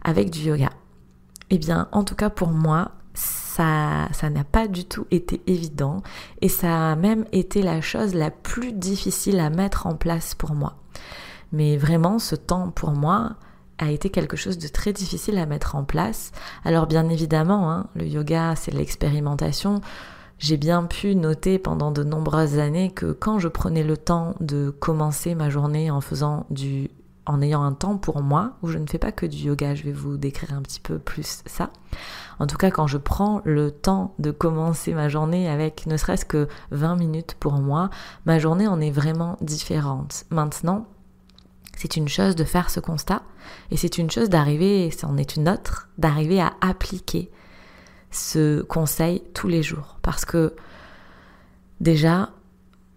avec 0.05 0.31
du 0.31 0.41
yoga. 0.41 0.69
Eh 1.51 1.59
bien, 1.59 1.89
en 1.93 2.05
tout 2.05 2.15
cas 2.15 2.31
pour 2.31 2.49
moi, 2.49 2.93
ça, 3.15 4.09
ça 4.13 4.31
n'a 4.31 4.45
pas 4.45 4.69
du 4.69 4.85
tout 4.85 5.07
été 5.11 5.41
évident 5.47 6.03
et 6.41 6.49
ça 6.49 6.93
a 6.93 6.97
même 6.97 7.25
été 7.33 7.63
la 7.63 7.81
chose 7.81 8.15
la 8.15 8.31
plus 8.31 8.73
difficile 8.73 9.41
à 9.41 9.51
mettre 9.51 9.87
en 9.87 9.95
place 9.95 10.35
pour 10.35 10.55
moi. 10.55 10.77
Mais 11.53 11.77
vraiment, 11.77 12.19
ce 12.19 12.35
temps 12.35 12.71
pour 12.71 12.91
moi 12.91 13.37
a 13.79 13.91
été 13.91 14.11
quelque 14.11 14.37
chose 14.37 14.59
de 14.59 14.69
très 14.69 14.93
difficile 14.93 15.39
à 15.39 15.47
mettre 15.47 15.75
en 15.75 15.85
place. 15.85 16.33
Alors 16.65 16.87
bien 16.87 17.09
évidemment, 17.09 17.71
hein, 17.71 17.87
le 17.95 18.07
yoga, 18.07 18.55
c'est 18.57 18.73
l'expérimentation. 18.73 19.81
J'ai 20.39 20.57
bien 20.57 20.85
pu 20.85 21.15
noter 21.15 21.59
pendant 21.59 21.91
de 21.91 22.03
nombreuses 22.03 22.59
années 22.59 22.91
que 22.91 23.13
quand 23.13 23.39
je 23.39 23.49
prenais 23.49 23.85
le 23.85 23.97
temps 23.97 24.35
de 24.41 24.71
commencer 24.71 25.35
ma 25.35 25.49
journée 25.49 25.91
en 25.91 26.01
faisant 26.01 26.47
du 26.51 26.91
en 27.27 27.43
ayant 27.43 27.63
un 27.63 27.73
temps 27.73 27.99
pour 27.99 28.23
moi, 28.23 28.53
où 28.63 28.69
je 28.69 28.79
ne 28.79 28.87
fais 28.87 28.99
pas 28.99 29.13
que 29.13 29.27
du 29.27 29.37
yoga, 29.37 29.75
je 29.75 29.83
vais 29.83 29.93
vous 29.93 30.17
décrire 30.17 30.55
un 30.55 30.63
petit 30.63 30.81
peu 30.81 30.99
plus 30.99 31.43
ça. 31.47 31.71
En 32.39 32.47
tout 32.47 32.57
cas, 32.57 32.71
quand 32.71 32.87
je 32.87 32.99
prends 32.99 33.43
le 33.45 33.71
temps 33.71 34.15
de 34.19 34.31
commencer 34.31 34.95
ma 34.95 35.09
journée 35.09 35.49
avec 35.49 35.87
ne 35.87 35.97
serait-ce 35.97 36.25
que 36.25 36.49
20 36.71 36.97
minutes 36.97 37.37
pour 37.39 37.55
moi, 37.55 37.91
ma 38.25 38.39
journée 38.39 38.69
en 38.69 38.81
est 38.81 38.91
vraiment 38.91 39.37
différente. 39.41 40.25
Maintenant, 40.31 40.87
c'est 41.77 41.97
une 41.97 42.09
chose 42.09 42.37
de 42.37 42.45
faire 42.45 42.71
ce 42.71 42.81
constat 42.81 43.23
et 43.71 43.77
c'est 43.77 43.99
une 43.99 44.11
chose 44.11 44.31
d'arriver, 44.31 44.91
c'en 44.91 45.17
est 45.17 45.37
une 45.37 45.49
autre, 45.49 45.89
d'arriver 45.99 46.41
à 46.41 46.53
appliquer 46.61 47.31
ce 48.11 48.63
conseil 48.63 49.23
tous 49.35 49.49
les 49.49 49.63
jours. 49.63 49.99
Parce 50.03 50.25
que 50.25 50.55
déjà, 51.81 52.31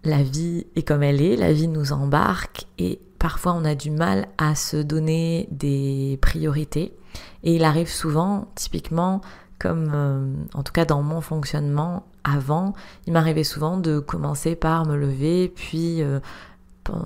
la 0.04 0.22
vie 0.22 0.66
est 0.76 0.82
comme 0.82 1.02
elle 1.02 1.20
est, 1.20 1.36
la 1.36 1.52
vie 1.52 1.68
nous 1.68 1.92
embarque 1.92 2.66
et 2.78 3.00
parfois 3.20 3.52
on 3.52 3.64
a 3.64 3.76
du 3.76 3.92
mal 3.92 4.26
à 4.38 4.56
se 4.56 4.76
donner 4.78 5.46
des 5.52 6.18
priorités. 6.20 6.92
Et 7.44 7.54
il 7.54 7.64
arrive 7.64 7.88
souvent, 7.88 8.48
typiquement, 8.56 9.20
comme 9.60 9.92
euh, 9.94 10.34
en 10.54 10.64
tout 10.64 10.72
cas 10.72 10.84
dans 10.84 11.02
mon 11.02 11.20
fonctionnement 11.20 12.06
avant, 12.24 12.74
il 13.06 13.12
m'arrivait 13.12 13.44
souvent 13.44 13.76
de 13.76 14.00
commencer 14.00 14.56
par 14.56 14.86
me 14.86 14.96
lever, 14.96 15.52
puis 15.54 16.02
euh, 16.02 16.18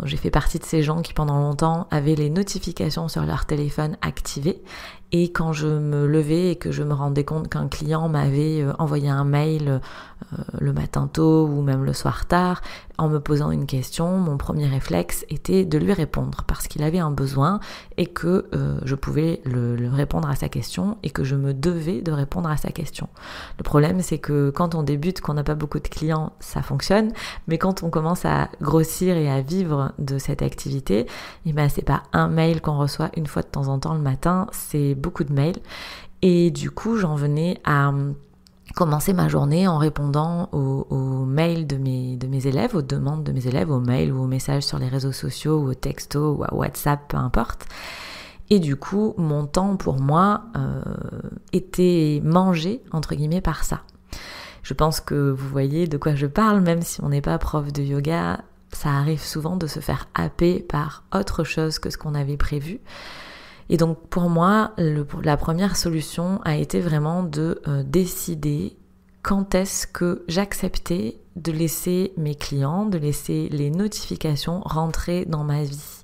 j'ai 0.04 0.16
fait 0.16 0.30
partie 0.30 0.58
de 0.58 0.64
ces 0.64 0.82
gens 0.82 1.02
qui 1.02 1.12
pendant 1.12 1.38
longtemps 1.38 1.86
avaient 1.90 2.14
les 2.14 2.30
notifications 2.30 3.08
sur 3.08 3.22
leur 3.24 3.44
téléphone 3.44 3.96
activées 4.00 4.62
et 5.16 5.30
quand 5.30 5.52
je 5.52 5.68
me 5.68 6.08
levais 6.08 6.50
et 6.50 6.56
que 6.56 6.72
je 6.72 6.82
me 6.82 6.92
rendais 6.92 7.22
compte 7.22 7.48
qu'un 7.48 7.68
client 7.68 8.08
m'avait 8.08 8.62
euh, 8.62 8.72
envoyé 8.80 9.08
un 9.08 9.22
mail 9.22 9.80
euh, 10.32 10.36
le 10.58 10.72
matin 10.72 11.08
tôt 11.12 11.46
ou 11.46 11.62
même 11.62 11.84
le 11.84 11.92
soir 11.92 12.26
tard, 12.26 12.62
en 12.98 13.08
me 13.08 13.20
posant 13.20 13.50
une 13.50 13.66
question, 13.66 14.18
mon 14.18 14.36
premier 14.36 14.66
réflexe 14.66 15.24
était 15.28 15.64
de 15.64 15.78
lui 15.78 15.92
répondre 15.92 16.44
parce 16.46 16.68
qu'il 16.68 16.82
avait 16.82 16.98
un 16.98 17.10
besoin 17.10 17.60
et 17.96 18.06
que 18.06 18.46
euh, 18.54 18.78
je 18.84 18.94
pouvais 18.94 19.40
le, 19.44 19.88
répondre 19.88 20.28
à 20.28 20.34
sa 20.34 20.48
question 20.48 20.98
et 21.02 21.10
que 21.10 21.24
je 21.24 21.36
me 21.36 21.54
devais 21.54 22.02
de 22.02 22.10
répondre 22.12 22.48
à 22.48 22.56
sa 22.56 22.70
question. 22.70 23.08
Le 23.58 23.62
problème 23.62 24.00
c'est 24.00 24.18
que 24.18 24.50
quand 24.50 24.74
on 24.74 24.82
débute, 24.82 25.20
qu'on 25.20 25.34
n'a 25.34 25.44
pas 25.44 25.54
beaucoup 25.54 25.78
de 25.78 25.88
clients, 25.88 26.32
ça 26.40 26.62
fonctionne, 26.62 27.12
mais 27.46 27.58
quand 27.58 27.82
on 27.82 27.90
commence 27.90 28.24
à 28.24 28.48
grossir 28.60 29.16
et 29.16 29.30
à 29.30 29.40
vivre 29.40 29.92
de 29.98 30.18
cette 30.18 30.42
activité, 30.42 31.00
et 31.00 31.06
eh 31.46 31.52
ben 31.52 31.68
c'est 31.68 31.84
pas 31.84 32.02
un 32.12 32.28
mail 32.28 32.60
qu'on 32.60 32.78
reçoit 32.78 33.10
une 33.16 33.26
fois 33.26 33.42
de 33.42 33.48
temps 33.48 33.68
en 33.68 33.78
temps 33.78 33.94
le 33.94 34.00
matin, 34.00 34.46
c'est 34.52 34.94
beaucoup 35.04 35.24
de 35.24 35.32
mails. 35.32 35.58
Et 36.22 36.50
du 36.50 36.70
coup, 36.70 36.96
j'en 36.96 37.14
venais 37.14 37.60
à 37.64 37.90
hum, 37.90 38.14
commencer 38.74 39.12
ma 39.12 39.28
journée 39.28 39.68
en 39.68 39.78
répondant 39.78 40.48
aux, 40.52 41.24
mails 41.26 41.66
de 41.66 41.76
mes, 41.76 42.16
de 42.16 42.26
mes 42.26 42.46
élèves, 42.46 42.74
aux 42.74 42.82
demandes 42.82 43.22
de 43.22 43.32
mes 43.32 43.46
élèves, 43.46 43.70
aux 43.70 43.80
mails 43.80 44.12
ou 44.12 44.22
aux 44.22 44.26
messages 44.26 44.64
sur 44.64 44.78
les 44.78 44.88
réseaux 44.88 45.12
sociaux 45.12 45.58
ou 45.58 45.68
aux 45.68 45.74
textos 45.74 46.36
ou 46.38 46.44
à 46.44 46.54
WhatsApp, 46.54 47.00
peu 47.08 47.16
importe. 47.18 47.66
Et 48.50 48.58
du 48.58 48.76
coup, 48.76 49.14
mon 49.16 49.46
temps 49.46 49.76
pour 49.76 50.00
moi 50.00 50.44
euh, 50.56 50.82
était 51.52 52.20
mangé, 52.24 52.82
entre 52.92 53.14
guillemets, 53.14 53.40
par 53.40 53.64
ça. 53.64 53.82
Je 54.62 54.74
pense 54.74 55.00
que 55.00 55.30
vous 55.30 55.48
voyez 55.48 55.86
de 55.86 55.98
quoi 55.98 56.14
je 56.14 56.26
parle, 56.26 56.60
même 56.60 56.82
si 56.82 57.02
on 57.02 57.10
n'est 57.10 57.20
pas 57.20 57.38
prof 57.38 57.72
de 57.72 57.82
yoga, 57.82 58.40
ça 58.72 58.90
arrive 58.90 59.22
souvent 59.22 59.56
de 59.56 59.66
se 59.66 59.80
faire 59.80 60.08
happer 60.14 60.60
par 60.60 61.04
autre 61.14 61.44
chose 61.44 61.78
que 61.78 61.90
ce 61.90 61.98
qu'on 61.98 62.14
avait 62.14 62.36
prévu. 62.36 62.80
Et 63.68 63.76
donc 63.76 64.08
pour 64.08 64.28
moi, 64.28 64.72
la 64.76 65.36
première 65.36 65.76
solution 65.76 66.40
a 66.44 66.56
été 66.56 66.80
vraiment 66.80 67.22
de 67.22 67.60
euh, 67.66 67.82
décider 67.82 68.76
quand 69.22 69.54
est-ce 69.54 69.86
que 69.86 70.22
j'acceptais 70.28 71.18
de 71.36 71.50
laisser 71.50 72.12
mes 72.16 72.34
clients, 72.34 72.86
de 72.86 72.98
laisser 72.98 73.48
les 73.50 73.70
notifications 73.70 74.60
rentrer 74.64 75.24
dans 75.24 75.44
ma 75.44 75.64
vie. 75.64 76.02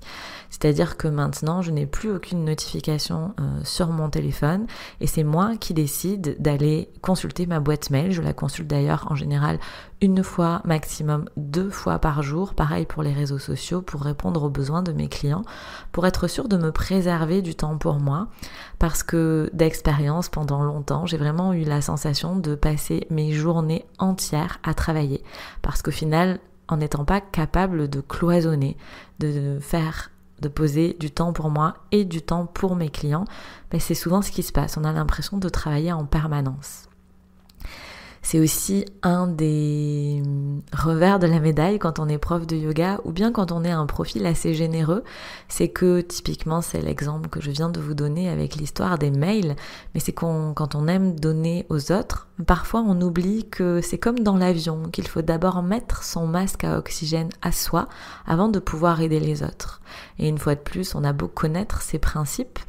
C'est-à-dire 0.61 0.95
que 0.95 1.07
maintenant, 1.07 1.63
je 1.63 1.71
n'ai 1.71 1.87
plus 1.87 2.11
aucune 2.11 2.45
notification 2.45 3.33
euh, 3.39 3.61
sur 3.63 3.87
mon 3.87 4.11
téléphone 4.11 4.67
et 4.99 5.07
c'est 5.07 5.23
moi 5.23 5.57
qui 5.59 5.73
décide 5.73 6.35
d'aller 6.39 6.89
consulter 7.01 7.47
ma 7.47 7.59
boîte 7.59 7.89
mail. 7.89 8.11
Je 8.11 8.21
la 8.21 8.33
consulte 8.33 8.69
d'ailleurs 8.69 9.07
en 9.09 9.15
général 9.15 9.59
une 10.01 10.23
fois, 10.23 10.61
maximum 10.63 11.27
deux 11.35 11.71
fois 11.71 11.97
par 11.97 12.21
jour. 12.21 12.53
Pareil 12.53 12.85
pour 12.85 13.01
les 13.01 13.13
réseaux 13.13 13.39
sociaux 13.39 13.81
pour 13.81 14.01
répondre 14.01 14.43
aux 14.43 14.49
besoins 14.49 14.83
de 14.83 14.91
mes 14.91 15.07
clients, 15.07 15.43
pour 15.91 16.05
être 16.05 16.27
sûr 16.27 16.47
de 16.47 16.57
me 16.57 16.71
préserver 16.71 17.41
du 17.41 17.55
temps 17.55 17.77
pour 17.79 17.99
moi. 17.99 18.27
Parce 18.77 19.01
que 19.01 19.49
d'expérience, 19.53 20.29
pendant 20.29 20.63
longtemps, 20.63 21.07
j'ai 21.07 21.17
vraiment 21.17 21.53
eu 21.53 21.63
la 21.63 21.81
sensation 21.81 22.35
de 22.35 22.53
passer 22.53 23.07
mes 23.09 23.31
journées 23.31 23.85
entières 23.97 24.59
à 24.63 24.75
travailler. 24.75 25.23
Parce 25.63 25.81
qu'au 25.81 25.91
final, 25.91 26.39
en 26.67 26.77
n'étant 26.77 27.05
pas 27.05 27.19
capable 27.19 27.89
de 27.89 27.99
cloisonner, 27.99 28.77
de 29.19 29.57
faire 29.59 30.11
de 30.41 30.47
poser 30.47 30.95
du 30.99 31.11
temps 31.11 31.33
pour 31.33 31.49
moi 31.49 31.75
et 31.91 32.05
du 32.05 32.21
temps 32.21 32.45
pour 32.45 32.75
mes 32.75 32.89
clients, 32.89 33.25
mais 33.71 33.79
c'est 33.79 33.95
souvent 33.95 34.21
ce 34.21 34.31
qui 34.31 34.43
se 34.43 34.51
passe. 34.51 34.77
On 34.77 34.83
a 34.83 34.91
l'impression 34.91 35.37
de 35.37 35.49
travailler 35.49 35.91
en 35.91 36.05
permanence. 36.05 36.90
C'est 38.23 38.39
aussi 38.39 38.85
un 39.01 39.25
des 39.25 40.21
revers 40.73 41.17
de 41.17 41.25
la 41.25 41.39
médaille 41.39 41.79
quand 41.79 41.97
on 41.97 42.07
est 42.07 42.19
prof 42.19 42.45
de 42.45 42.55
yoga 42.55 42.99
ou 43.03 43.11
bien 43.11 43.31
quand 43.31 43.51
on 43.51 43.63
est 43.63 43.71
un 43.71 43.87
profil 43.87 44.25
assez 44.27 44.53
généreux. 44.53 45.03
C'est 45.47 45.69
que 45.69 46.01
typiquement 46.01 46.61
c'est 46.61 46.81
l'exemple 46.81 47.29
que 47.29 47.41
je 47.41 47.49
viens 47.49 47.69
de 47.69 47.79
vous 47.79 47.95
donner 47.95 48.29
avec 48.29 48.55
l'histoire 48.55 48.99
des 48.99 49.09
mails, 49.09 49.55
mais 49.93 49.99
c'est 49.99 50.11
qu'on 50.11 50.53
quand 50.53 50.75
on 50.75 50.87
aime 50.87 51.19
donner 51.19 51.65
aux 51.69 51.91
autres, 51.91 52.27
parfois 52.45 52.83
on 52.87 53.01
oublie 53.01 53.49
que 53.49 53.81
c'est 53.81 53.97
comme 53.97 54.19
dans 54.19 54.37
l'avion, 54.37 54.83
qu'il 54.91 55.07
faut 55.07 55.23
d'abord 55.23 55.63
mettre 55.63 56.03
son 56.03 56.27
masque 56.27 56.63
à 56.63 56.77
oxygène 56.77 57.29
à 57.41 57.51
soi 57.51 57.87
avant 58.27 58.49
de 58.49 58.59
pouvoir 58.59 59.01
aider 59.01 59.19
les 59.19 59.41
autres. 59.41 59.81
Et 60.19 60.29
une 60.29 60.37
fois 60.37 60.55
de 60.55 60.61
plus, 60.61 60.93
on 60.93 61.03
a 61.03 61.11
beau 61.11 61.27
connaître 61.27 61.81
ces 61.81 61.97
principes, 61.97 62.59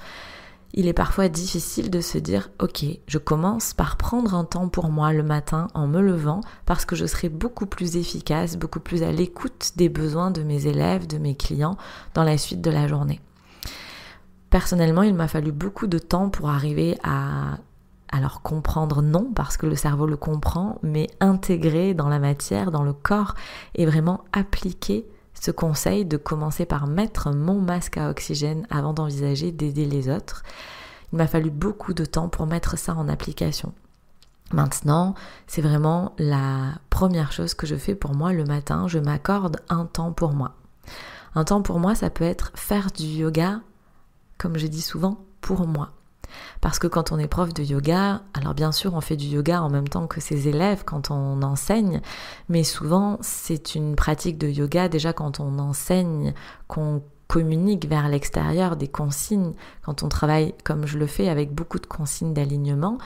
il 0.75 0.87
est 0.87 0.93
parfois 0.93 1.29
difficile 1.29 1.91
de 1.91 2.01
se 2.01 2.19
dire 2.19 2.51
ok, 2.61 2.85
je 3.07 3.19
commence 3.19 3.75
par 3.75 3.97
prendre 3.97 4.35
un 4.35 4.45
temps 4.45 4.69
pour 4.69 4.89
moi 4.89 5.13
le 5.13 5.23
matin 5.23 5.69
en 5.75 5.87
me 5.87 6.01
levant 6.01 6.41
parce 6.65 6.85
que 6.85 6.97
je 6.97 7.07
serai 7.07 7.29
beaucoup 7.29 7.67
plus 7.67 7.97
efficace, 7.97 8.57
beaucoup 8.57 8.81
plus 8.81 9.03
à 9.03 9.13
l'écoute 9.13 9.73
des 9.77 9.89
besoins 9.89 10.31
de 10.31 10.43
mes 10.43 10.67
élèves, 10.67 11.07
de 11.07 11.19
mes 11.19 11.35
clients 11.35 11.77
dans 12.15 12.25
la 12.25 12.39
suite 12.39 12.63
de 12.63 12.71
la 12.71 12.89
journée. 12.89 13.21
Personnellement, 14.49 15.03
il 15.03 15.15
m'a 15.15 15.29
fallu 15.29 15.53
beaucoup 15.53 15.87
de 15.87 15.99
temps 15.99 16.29
pour 16.29 16.51
arriver 16.51 16.99
à 17.03 17.59
alors 18.15 18.43
comprendre 18.43 19.01
non 19.01 19.33
parce 19.35 19.57
que 19.57 19.67
le 19.67 19.75
cerveau 19.75 20.07
le 20.07 20.19
comprend, 20.19 20.79
mais 20.83 21.09
intégrer 21.21 21.95
dans 21.95 22.11
la 22.11 22.19
matière, 22.19 22.71
dans 22.71 22.83
le 22.83 22.93
corps 22.93 23.35
et 23.75 23.87
vraiment 23.87 24.25
appliquer 24.33 25.07
ce 25.43 25.51
conseil 25.51 26.05
de 26.05 26.17
commencer 26.17 26.67
par 26.67 26.87
mettre 26.87 27.33
mon 27.33 27.61
masque 27.61 27.97
à 27.97 28.11
oxygène 28.11 28.65
avant 28.71 28.93
d'envisager 28.93 29.51
d'aider 29.51 29.87
les 29.87 30.09
autres. 30.09 30.45
Il 31.13 31.17
m'a 31.17 31.27
fallu 31.27 31.51
beaucoup 31.51 31.95
de 31.95 32.05
temps 32.05 32.29
pour 32.29 32.47
mettre 32.47 32.79
ça 32.79 32.95
en 32.95 33.09
application. 33.09 33.73
Maintenant, 34.53 35.17
c'est 35.49 35.61
vraiment 35.61 36.15
la 36.17 36.75
première 36.91 37.33
chose 37.33 37.55
que 37.55 37.67
je 37.67 37.75
fais 37.75 37.97
pour 37.97 38.15
moi 38.15 38.33
le 38.33 38.45
matin. 38.45 38.87
Je 38.87 39.01
m'accorde 39.01 39.57
un 39.69 39.85
temps 39.85 40.13
pour 40.13 40.33
moi. 40.33 40.55
Un 41.35 41.43
temps 41.43 41.63
pour 41.63 41.81
moi, 41.81 41.97
ça 41.97 42.09
peut 42.09 42.23
être 42.23 42.53
faire 42.55 42.93
du 42.93 43.03
yoga, 43.03 43.63
comme 44.39 44.59
je 44.59 44.69
dis 44.69 44.81
souvent, 44.81 45.25
pour 45.41 45.67
moi. 45.67 45.91
Parce 46.61 46.79
que 46.79 46.87
quand 46.87 47.13
on 47.13 47.19
est 47.19 47.29
prof 47.29 47.53
de 47.55 47.63
yoga, 47.63 48.23
alors 48.35 48.55
bien 48.55 48.73
sûr 48.73 48.95
on 48.95 49.01
fait 49.01 49.17
du 49.17 49.27
yoga 49.27 49.63
en 49.63 49.71
même 49.71 49.89
temps 49.89 50.07
que 50.07 50.21
ses 50.21 50.49
élèves 50.49 50.85
quand 50.85 51.11
on 51.11 51.43
enseigne, 51.43 52.01
mais 52.49 52.65
souvent 52.65 53.19
c'est 53.21 53.75
une 53.75 53.97
pratique 53.97 54.39
de 54.39 54.49
yoga 54.49 54.89
déjà 54.89 55.13
quand 55.13 55.41
on 55.41 55.59
enseigne, 55.59 56.35
qu'on 56.69 57.03
communique 57.29 57.89
vers 57.89 58.09
l'extérieur 58.09 58.77
des 58.77 58.89
consignes, 58.89 59.55
quand 59.83 60.03
on 60.03 60.09
travaille 60.09 60.55
comme 60.65 60.87
je 60.87 60.99
le 60.99 61.07
fais 61.07 61.29
avec 61.29 61.55
beaucoup 61.55 61.79
de 61.79 61.87
consignes 61.87 62.35
d'alignement, 62.35 62.99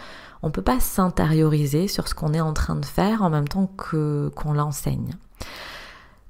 on 0.43 0.49
ne 0.49 0.53
peut 0.53 0.63
pas 0.63 0.81
s'intérioriser 0.81 1.87
sur 1.87 2.09
ce 2.09 2.15
qu'on 2.15 2.35
est 2.35 2.41
en 2.41 2.53
train 2.53 2.75
de 2.75 2.85
faire 2.85 3.23
en 3.23 3.31
même 3.31 3.47
temps 3.47 3.71
que 3.77 4.31
qu'on 4.35 4.53
l'enseigne. 4.53 5.15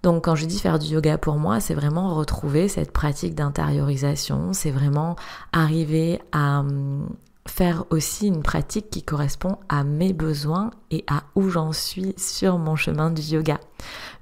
Donc 0.03 0.25
quand 0.25 0.35
je 0.35 0.47
dis 0.47 0.59
faire 0.59 0.79
du 0.79 0.87
yoga 0.87 1.19
pour 1.19 1.37
moi, 1.37 1.61
c'est 1.61 1.75
vraiment 1.75 2.15
retrouver 2.15 2.69
cette 2.69 2.93
pratique 2.93 3.35
d'intériorisation, 3.35 4.53
c'est 4.53 4.71
vraiment 4.71 5.17
arriver 5.53 6.21
à 6.33 6.61
hum, 6.61 7.09
faire 7.49 7.85
aussi 7.91 8.29
une 8.29 8.43
pratique 8.43 8.91
qui 8.91 9.03
correspond 9.03 9.59
à 9.69 9.85
mes 9.85 10.13
besoins 10.13 10.71
et 10.91 11.05
à 11.09 11.25
où 11.35 11.49
j'en 11.49 11.73
suis 11.73 12.15
sur 12.17 12.59
mon 12.59 12.77
chemin 12.77 13.11
du 13.11 13.23
yoga. 13.23 13.59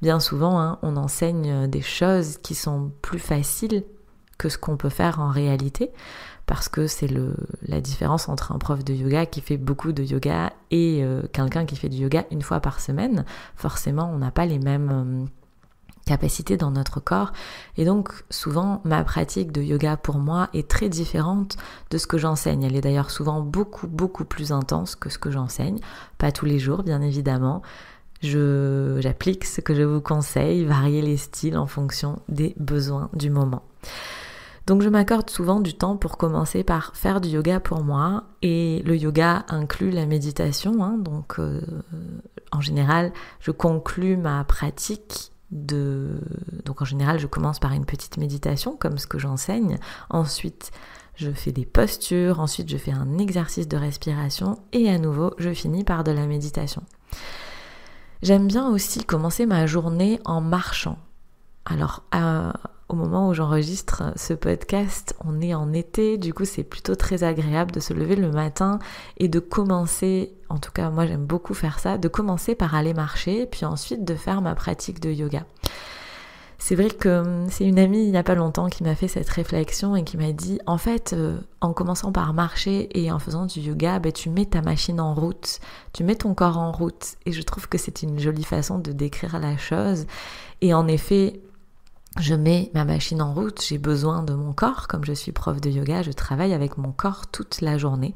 Bien 0.03 0.21
souvent, 0.21 0.59
hein, 0.61 0.79
on 0.83 0.97
enseigne 0.97 1.67
des 1.69 1.83
choses 1.83 2.39
qui 2.39 2.55
sont 2.55 2.93
plus 3.03 3.19
faciles 3.19 3.85
que 4.39 4.49
ce 4.49 4.59
qu'on 4.59 4.77
peut 4.77 4.89
faire 4.89 5.21
en 5.21 5.29
réalité, 5.29 5.91
parce 6.47 6.69
que 6.69 6.87
c'est 6.87 7.09
la 7.63 7.81
différence 7.81 8.29
entre 8.29 8.53
un 8.53 8.59
prof 8.59 8.85
de 8.85 8.93
yoga 8.93 9.27
qui 9.27 9.41
fait 9.41 9.57
beaucoup 9.57 9.93
de 9.93 10.03
yoga 10.03 10.53
et 10.71 11.03
euh, 11.03 11.23
quelqu'un 11.33 11.65
qui 11.65 11.77
fait 11.77 11.89
du 11.89 11.99
yoga 11.99 12.25
une 12.31 12.43
fois 12.43 12.61
par 12.61 12.81
semaine. 12.81 13.25
Forcément, 13.57 14.11
on 14.13 14.19
n'a 14.19 14.31
pas 14.31 14.47
les 14.47 14.59
mêmes... 14.59 14.91
Hum, 14.91 15.29
capacité 16.05 16.57
dans 16.57 16.71
notre 16.71 17.01
corps. 17.01 17.33
Et 17.77 17.85
donc 17.85 18.25
souvent 18.31 18.81
ma 18.85 19.05
pratique 19.05 19.53
de 19.53 19.63
yoga 19.63 19.97
pour 19.97 20.19
moi 20.19 20.49
est 20.53 20.69
très 20.69 20.89
différente 20.89 21.57
de 21.91 21.99
ce 21.99 22.07
que 22.07 22.19
j'enseigne. 22.19 22.63
Elle 22.63 22.77
est 22.77 22.81
d'ailleurs 22.81 23.11
souvent 23.11 23.41
beaucoup 23.41 23.87
beaucoup 23.87 24.25
plus 24.25 24.53
intense 24.53 24.97
que 24.97 25.09
ce 25.09 25.19
que 25.19 25.31
j'enseigne. 25.31 25.79
Pas 26.19 26.33
tous 26.33 26.47
les 26.47 26.59
jours 26.59 26.83
bien 26.83 27.01
évidemment. 27.01 27.63
J'applique 28.23 29.45
ce 29.45 29.61
que 29.61 29.75
je 29.75 29.83
vous 29.83 30.01
conseille, 30.01 30.65
varier 30.65 31.03
les 31.03 31.19
styles 31.19 31.59
en 31.59 31.67
fonction 31.67 32.21
des 32.31 32.55
besoins 32.59 33.11
du 33.13 33.29
moment. 33.29 33.63
Donc 34.67 34.81
je 34.81 34.89
m'accorde 34.89 35.29
souvent 35.29 35.61
du 35.61 35.75
temps 35.75 35.99
pour 35.99 36.17
commencer 36.17 36.65
par 36.65 36.93
faire 36.95 37.21
du 37.21 37.29
yoga 37.29 37.61
pour 37.61 37.85
moi 37.85 38.25
et 38.41 38.83
le 38.87 38.97
yoga 38.97 39.45
inclut 39.49 39.91
la 39.91 40.07
méditation. 40.07 40.83
Hein. 40.83 40.97
donc 40.97 41.39
euh, 41.39 41.61
en 42.51 42.63
général 42.63 43.13
je 43.41 43.51
conclus 43.51 44.17
ma 44.17 44.43
pratique 44.45 45.34
donc 45.55 46.83
en 46.83 46.85
général, 46.85 47.19
je 47.19 47.27
commence 47.27 47.61
par 47.61 47.73
une 47.73 47.87
petite 47.87 48.17
méditation, 48.17 48.77
comme 48.77 48.99
ce 48.99 49.07
que 49.07 49.19
j'enseigne. 49.19 49.79
Ensuite, 50.11 50.73
je 51.15 51.31
fais 51.31 51.53
des 51.53 51.65
postures. 51.65 52.41
Ensuite, 52.41 52.69
je 52.69 52.77
fais 52.77 52.93
un 52.93 53.19
exercice 53.19 53.69
de 53.69 53.77
respiration. 53.77 54.59
Et 54.73 54.91
à 54.91 54.99
nouveau, 54.99 55.33
je 55.39 55.55
finis 55.55 55.85
par 55.85 56.05
de 56.05 56.11
la 56.11 56.27
méditation. 56.27 56.83
J'aime 58.23 58.49
bien 58.49 58.69
aussi 58.69 59.05
commencer 59.05 59.47
ma 59.47 59.67
journée 59.67 60.21
en 60.25 60.41
marchant. 60.41 60.99
Alors, 61.67 62.03
au 62.89 62.95
moment 62.95 63.29
où 63.29 63.35
j'enregistre 63.35 64.13
ce 64.17 64.35
podcast, 64.35 65.15
on 65.25 65.41
est 65.41 65.55
en 65.55 65.73
été, 65.73 66.19
du 66.19 66.35
coup 66.35 66.45
c'est 66.45 66.65
plutôt 66.65 66.95
très 66.95 67.25
agréable 67.25 67.73
de 67.73 67.81
se 67.81 67.95
lever 67.95 68.17
le 68.17 68.31
matin 68.31 68.79
et 69.17 69.29
de 69.29 69.39
commencer, 69.39 70.35
en 70.49 70.59
tout 70.59 70.73
cas 70.73 70.91
moi 70.91 71.07
j'aime 71.07 71.25
beaucoup 71.25 71.55
faire 71.55 71.79
ça, 71.79 71.97
de 71.97 72.09
commencer 72.09 72.55
par 72.55 72.75
aller 72.75 72.95
marcher, 72.95 73.47
puis 73.47 73.65
ensuite 73.65 74.05
de 74.05 74.15
faire 74.15 74.43
ma 74.43 74.55
pratique 74.55 75.01
de 75.01 75.11
yoga. 75.11 75.45
C'est 76.59 76.77
vrai 76.77 76.89
que 76.89 77.21
hum, 77.21 77.47
c'est 77.51 77.67
une 77.67 77.79
amie 77.79 78.05
il 78.05 78.11
n'y 78.11 78.17
a 78.17 78.23
pas 78.23 78.35
longtemps 78.35 78.69
qui 78.69 78.85
m'a 78.85 78.95
fait 78.95 79.09
cette 79.09 79.29
réflexion 79.29 79.97
et 79.97 80.05
qui 80.05 80.17
m'a 80.17 80.33
dit 80.33 80.61
en 80.67 80.79
fait 80.79 81.13
euh, 81.13 81.39
en 81.61 81.73
commençant 81.73 82.13
par 82.13 82.33
marcher 82.33 82.89
et 82.99 83.11
en 83.11 83.19
faisant 83.19 83.47
du 83.47 83.61
yoga, 83.61 83.99
ben, 83.99 84.13
tu 84.13 84.31
mets 84.31 84.47
ta 84.47 84.63
machine 84.63 85.01
en 85.01 85.15
route, 85.15 85.59
tu 85.93 86.05
mets 86.05 86.15
ton 86.15 86.35
corps 86.35 86.59
en 86.59 86.73
route 86.73 87.17
et 87.27 87.33
je 87.33 87.43
trouve 87.43 87.69
que 87.69 87.77
c'est 87.77 88.03
une 88.03 88.19
jolie 88.19 88.45
façon 88.45 88.79
de 88.79 88.93
décrire 88.93 89.39
la 89.39 89.57
chose 89.57 90.07
et 90.61 90.73
en 90.73 90.87
effet 90.87 91.41
je 92.21 92.35
mets 92.35 92.71
ma 92.75 92.85
machine 92.85 93.21
en 93.21 93.35
route, 93.35 93.63
j'ai 93.67 93.79
besoin 93.79 94.23
de 94.23 94.35
mon 94.35 94.53
corps, 94.53 94.87
comme 94.89 95.05
je 95.05 95.13
suis 95.13 95.33
prof 95.33 95.61
de 95.61 95.71
yoga, 95.71 96.03
je 96.03 96.13
travaille 96.13 96.55
avec 96.55 96.79
mon 96.79 96.93
corps 96.93 97.27
toute 97.27 97.61
la 97.61 97.79
journée. 97.79 98.15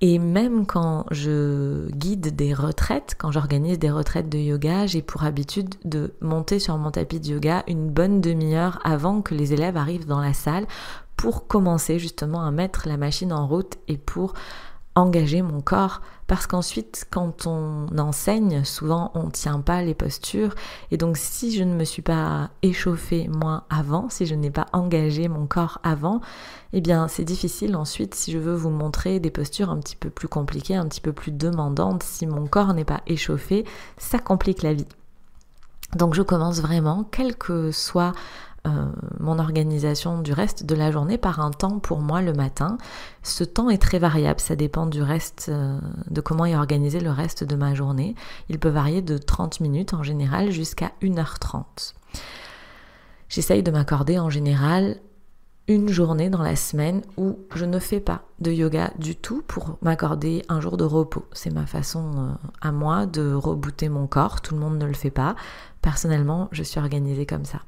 Et 0.00 0.20
même 0.20 0.64
quand 0.64 1.06
je 1.10 1.90
guide 1.90 2.36
des 2.36 2.54
retraites, 2.54 3.16
quand 3.18 3.32
j'organise 3.32 3.80
des 3.80 3.90
retraites 3.90 4.28
de 4.28 4.38
yoga, 4.38 4.86
j'ai 4.86 5.02
pour 5.02 5.24
habitude 5.24 5.74
de 5.84 6.14
monter 6.20 6.60
sur 6.60 6.78
mon 6.78 6.92
tapis 6.92 7.18
de 7.18 7.26
yoga 7.26 7.64
une 7.66 7.90
bonne 7.90 8.20
demi-heure 8.20 8.78
avant 8.84 9.22
que 9.22 9.34
les 9.34 9.52
élèves 9.52 9.76
arrivent 9.76 10.06
dans 10.06 10.20
la 10.20 10.34
salle 10.34 10.66
pour 11.16 11.48
commencer 11.48 11.98
justement 11.98 12.44
à 12.44 12.52
mettre 12.52 12.86
la 12.86 12.96
machine 12.96 13.32
en 13.32 13.48
route 13.48 13.78
et 13.88 13.98
pour 13.98 14.34
engager 14.98 15.42
mon 15.42 15.60
corps 15.60 16.02
parce 16.26 16.46
qu'ensuite 16.46 17.06
quand 17.10 17.46
on 17.46 17.86
enseigne 17.96 18.64
souvent 18.64 19.12
on 19.14 19.30
tient 19.30 19.60
pas 19.60 19.82
les 19.82 19.94
postures. 19.94 20.54
Et 20.90 20.96
donc 20.96 21.16
si 21.16 21.56
je 21.56 21.64
ne 21.64 21.74
me 21.74 21.84
suis 21.84 22.02
pas 22.02 22.50
échauffée 22.62 23.28
moi 23.28 23.64
avant 23.70 24.08
si 24.10 24.26
je 24.26 24.34
n'ai 24.34 24.50
pas 24.50 24.66
engagé 24.72 25.28
mon 25.28 25.46
corps 25.46 25.78
avant 25.82 26.20
eh 26.72 26.80
bien 26.80 27.08
c'est 27.08 27.24
difficile 27.24 27.76
ensuite 27.76 28.14
si 28.14 28.32
je 28.32 28.38
veux 28.38 28.54
vous 28.54 28.70
montrer 28.70 29.20
des 29.20 29.30
postures 29.30 29.70
un 29.70 29.78
petit 29.78 29.96
peu 29.96 30.10
plus 30.10 30.28
compliquées 30.28 30.76
un 30.76 30.86
petit 30.86 31.00
peu 31.00 31.12
plus 31.12 31.32
demandantes. 31.32 32.02
Si 32.02 32.26
mon 32.26 32.46
corps 32.46 32.74
n'est 32.74 32.84
pas 32.84 33.00
échauffé 33.06 33.64
ça 33.96 34.18
complique 34.18 34.62
la 34.62 34.74
vie. 34.74 34.88
Donc 35.96 36.14
je 36.14 36.22
commence 36.22 36.60
vraiment, 36.60 37.04
quel 37.10 37.34
que 37.36 37.72
soit 37.72 38.12
euh, 38.68 38.86
mon 39.20 39.38
organisation 39.38 40.20
du 40.20 40.32
reste 40.32 40.64
de 40.64 40.74
la 40.74 40.90
journée 40.90 41.18
par 41.18 41.40
un 41.40 41.50
temps 41.50 41.78
pour 41.78 42.00
moi 42.00 42.22
le 42.22 42.32
matin. 42.32 42.78
Ce 43.22 43.44
temps 43.44 43.70
est 43.70 43.80
très 43.80 43.98
variable, 43.98 44.40
ça 44.40 44.56
dépend 44.56 44.86
du 44.86 45.02
reste, 45.02 45.46
euh, 45.48 45.78
de 46.10 46.20
comment 46.20 46.46
est 46.46 46.56
organisé 46.56 47.00
le 47.00 47.10
reste 47.10 47.44
de 47.44 47.56
ma 47.56 47.74
journée. 47.74 48.14
Il 48.48 48.58
peut 48.58 48.68
varier 48.68 49.02
de 49.02 49.18
30 49.18 49.60
minutes 49.60 49.94
en 49.94 50.02
général 50.02 50.50
jusqu'à 50.50 50.92
1h30. 51.02 51.94
J'essaye 53.28 53.62
de 53.62 53.70
m'accorder 53.70 54.18
en 54.18 54.30
général 54.30 54.96
une 55.68 55.90
journée 55.90 56.30
dans 56.30 56.42
la 56.42 56.56
semaine 56.56 57.02
où 57.18 57.38
je 57.54 57.66
ne 57.66 57.78
fais 57.78 58.00
pas 58.00 58.22
de 58.40 58.50
yoga 58.50 58.90
du 58.98 59.14
tout 59.14 59.42
pour 59.46 59.76
m'accorder 59.82 60.42
un 60.48 60.60
jour 60.60 60.78
de 60.78 60.84
repos. 60.84 61.26
C'est 61.32 61.52
ma 61.52 61.66
façon 61.66 62.12
euh, 62.16 62.48
à 62.62 62.72
moi 62.72 63.04
de 63.04 63.34
rebooter 63.34 63.90
mon 63.90 64.06
corps. 64.06 64.40
Tout 64.40 64.54
le 64.54 64.60
monde 64.60 64.78
ne 64.78 64.86
le 64.86 64.94
fait 64.94 65.10
pas. 65.10 65.36
Personnellement, 65.82 66.48
je 66.52 66.62
suis 66.62 66.80
organisée 66.80 67.26
comme 67.26 67.44
ça. 67.44 67.60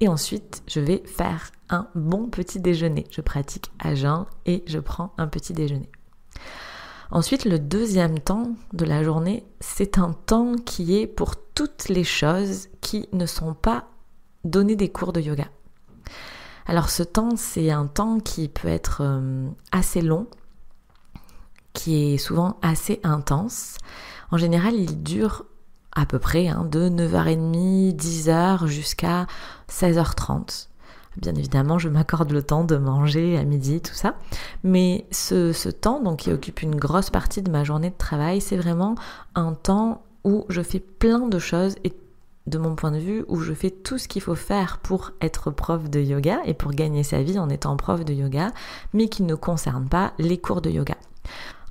Et 0.00 0.08
ensuite, 0.08 0.62
je 0.66 0.80
vais 0.80 1.02
faire 1.04 1.52
un 1.68 1.88
bon 1.94 2.28
petit 2.28 2.58
déjeuner. 2.58 3.06
Je 3.10 3.20
pratique 3.20 3.70
à 3.78 3.94
jeun 3.94 4.24
et 4.46 4.64
je 4.66 4.78
prends 4.78 5.12
un 5.18 5.28
petit 5.28 5.52
déjeuner. 5.52 5.90
Ensuite, 7.10 7.44
le 7.44 7.58
deuxième 7.58 8.18
temps 8.18 8.54
de 8.72 8.84
la 8.84 9.02
journée, 9.02 9.44
c'est 9.60 9.98
un 9.98 10.12
temps 10.12 10.54
qui 10.54 10.96
est 10.98 11.06
pour 11.06 11.34
toutes 11.54 11.88
les 11.88 12.04
choses 12.04 12.68
qui 12.80 13.08
ne 13.12 13.26
sont 13.26 13.52
pas 13.52 13.88
donner 14.44 14.76
des 14.76 14.88
cours 14.88 15.12
de 15.12 15.20
yoga. 15.20 15.48
Alors 16.66 16.88
ce 16.88 17.02
temps, 17.02 17.36
c'est 17.36 17.70
un 17.70 17.86
temps 17.86 18.20
qui 18.20 18.48
peut 18.48 18.68
être 18.68 19.02
euh, 19.02 19.48
assez 19.72 20.00
long, 20.00 20.28
qui 21.72 22.14
est 22.14 22.18
souvent 22.18 22.58
assez 22.62 23.00
intense. 23.02 23.76
En 24.30 24.38
général, 24.38 24.74
il 24.74 25.02
dure 25.02 25.46
à 25.94 26.06
peu 26.06 26.18
près 26.18 26.48
hein, 26.48 26.66
de 26.70 26.88
9h30, 26.88 27.96
10h 27.96 28.66
jusqu'à 28.66 29.26
16h30. 29.70 30.68
Bien 31.16 31.34
évidemment, 31.34 31.78
je 31.78 31.88
m'accorde 31.88 32.30
le 32.30 32.42
temps 32.42 32.64
de 32.64 32.76
manger 32.76 33.36
à 33.36 33.44
midi, 33.44 33.80
tout 33.80 33.94
ça. 33.94 34.14
Mais 34.62 35.06
ce, 35.10 35.52
ce 35.52 35.68
temps, 35.68 36.00
donc 36.00 36.20
qui 36.20 36.32
occupe 36.32 36.62
une 36.62 36.76
grosse 36.76 37.10
partie 37.10 37.42
de 37.42 37.50
ma 37.50 37.64
journée 37.64 37.90
de 37.90 37.96
travail, 37.98 38.40
c'est 38.40 38.56
vraiment 38.56 38.94
un 39.34 39.52
temps 39.54 40.02
où 40.24 40.44
je 40.48 40.62
fais 40.62 40.80
plein 40.80 41.26
de 41.26 41.38
choses 41.38 41.74
et 41.82 41.92
de 42.46 42.58
mon 42.58 42.74
point 42.74 42.90
de 42.90 42.98
vue, 42.98 43.24
où 43.28 43.40
je 43.40 43.52
fais 43.52 43.70
tout 43.70 43.98
ce 43.98 44.08
qu'il 44.08 44.22
faut 44.22 44.34
faire 44.34 44.78
pour 44.78 45.12
être 45.20 45.50
prof 45.50 45.88
de 45.90 46.00
yoga 46.00 46.40
et 46.44 46.54
pour 46.54 46.72
gagner 46.72 47.02
sa 47.02 47.22
vie 47.22 47.38
en 47.38 47.48
étant 47.48 47.76
prof 47.76 48.04
de 48.04 48.12
yoga, 48.12 48.52
mais 48.92 49.08
qui 49.08 49.22
ne 49.22 49.34
concerne 49.34 49.88
pas 49.88 50.12
les 50.18 50.38
cours 50.38 50.60
de 50.60 50.70
yoga. 50.70 50.96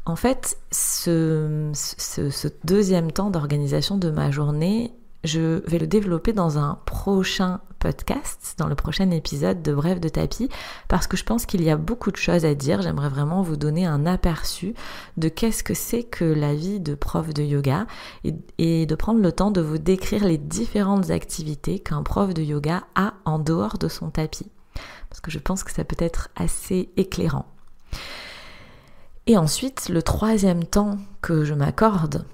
En 0.09 0.15
fait, 0.15 0.57
ce, 0.71 1.71
deuxième 2.63 3.11
temps 3.11 3.29
d'organisation 3.29 3.95
de 3.95 4.09
ma 4.09 4.31
journée, 4.31 4.91
je 5.23 5.61
vais 5.69 5.77
le 5.77 5.85
développer 5.85 6.33
dans 6.33 6.57
un 6.57 6.79
prochain 6.87 7.61
podcast, 7.77 8.55
dans 8.57 8.65
le 8.65 8.73
prochain 8.73 9.11
épisode 9.11 9.61
de 9.61 9.71
Bref 9.71 9.99
de 9.99 10.09
tapis, 10.09 10.49
parce 10.87 11.05
que 11.05 11.15
je 11.15 11.23
pense 11.23 11.45
qu'il 11.45 11.61
y 11.61 11.69
a 11.69 11.77
beaucoup 11.77 12.09
de 12.09 12.17
choses 12.17 12.43
à 12.43 12.55
dire. 12.55 12.81
J'aimerais 12.81 13.09
vraiment 13.09 13.43
vous 13.43 13.55
donner 13.55 13.85
un 13.85 14.07
aperçu 14.07 14.73
de 15.17 15.29
qu'est-ce 15.29 15.63
que 15.63 15.75
c'est 15.75 16.01
que 16.01 16.25
la 16.25 16.55
vie 16.55 16.79
de 16.79 16.95
prof 16.95 17.31
de 17.31 17.43
yoga 17.43 17.85
et, 18.57 18.87
de 18.87 18.95
prendre 18.95 19.21
le 19.21 19.31
temps 19.31 19.51
de 19.51 19.61
vous 19.61 19.77
décrire 19.77 20.25
les 20.25 20.39
différentes 20.39 21.11
activités 21.11 21.77
qu'un 21.77 22.01
prof 22.01 22.33
de 22.33 22.41
yoga 22.41 22.81
a 22.95 23.13
en 23.25 23.37
dehors 23.37 23.77
de 23.77 23.87
son 23.87 24.09
tapis. 24.09 24.49
Parce 25.07 25.21
que 25.21 25.29
je 25.29 25.37
pense 25.37 25.63
que 25.63 25.71
ça 25.71 25.83
peut 25.83 26.03
être 26.03 26.29
assez 26.35 26.89
éclairant. 26.97 27.45
Et 29.29 29.37
ensuite, 29.37 29.89
le 29.89 30.01
troisième 30.01 30.63
temps 30.63 30.97
que 31.21 31.45
je 31.45 31.53
m'accorde 31.53 32.25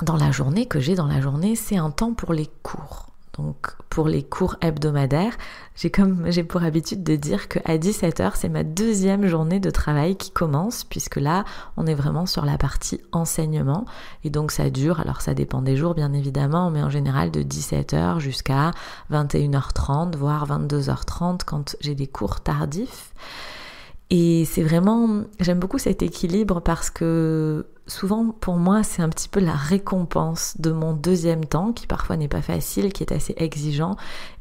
dans 0.00 0.16
la 0.16 0.30
journée, 0.30 0.64
que 0.64 0.80
j'ai 0.80 0.94
dans 0.94 1.06
la 1.06 1.20
journée, 1.20 1.54
c'est 1.54 1.76
un 1.76 1.90
temps 1.90 2.14
pour 2.14 2.32
les 2.32 2.48
cours. 2.62 3.10
Donc 3.36 3.76
pour 3.90 4.08
les 4.08 4.22
cours 4.22 4.56
hebdomadaires, 4.62 5.36
j'ai 5.76 5.90
comme 5.90 6.30
j'ai 6.30 6.42
pour 6.42 6.62
habitude 6.62 7.02
de 7.02 7.14
dire 7.14 7.46
que 7.46 7.58
à 7.66 7.76
17h, 7.76 8.36
c'est 8.36 8.48
ma 8.48 8.64
deuxième 8.64 9.26
journée 9.26 9.60
de 9.60 9.68
travail 9.68 10.16
qui 10.16 10.30
commence 10.30 10.84
puisque 10.84 11.16
là, 11.16 11.44
on 11.76 11.86
est 11.86 11.94
vraiment 11.94 12.24
sur 12.24 12.46
la 12.46 12.56
partie 12.56 13.02
enseignement 13.12 13.84
et 14.22 14.30
donc 14.30 14.50
ça 14.50 14.70
dure, 14.70 15.00
alors 15.00 15.20
ça 15.20 15.34
dépend 15.34 15.60
des 15.60 15.76
jours 15.76 15.94
bien 15.94 16.14
évidemment, 16.14 16.70
mais 16.70 16.82
en 16.82 16.88
général 16.88 17.32
de 17.32 17.42
17h 17.42 18.20
jusqu'à 18.20 18.70
21h30 19.12 20.16
voire 20.16 20.46
22h30 20.48 21.40
quand 21.44 21.76
j'ai 21.82 21.94
des 21.94 22.06
cours 22.06 22.40
tardifs. 22.40 23.12
Et 24.10 24.44
c'est 24.44 24.62
vraiment, 24.62 25.24
j'aime 25.40 25.58
beaucoup 25.58 25.78
cet 25.78 26.02
équilibre 26.02 26.60
parce 26.60 26.90
que 26.90 27.66
souvent 27.86 28.30
pour 28.30 28.56
moi 28.56 28.82
c'est 28.82 29.02
un 29.02 29.08
petit 29.08 29.28
peu 29.28 29.40
la 29.40 29.54
récompense 29.54 30.60
de 30.60 30.72
mon 30.72 30.92
deuxième 30.92 31.44
temps 31.44 31.72
qui 31.72 31.86
parfois 31.86 32.16
n'est 32.16 32.28
pas 32.28 32.42
facile, 32.42 32.92
qui 32.92 33.02
est 33.02 33.12
assez 33.12 33.34
exigeant 33.36 33.96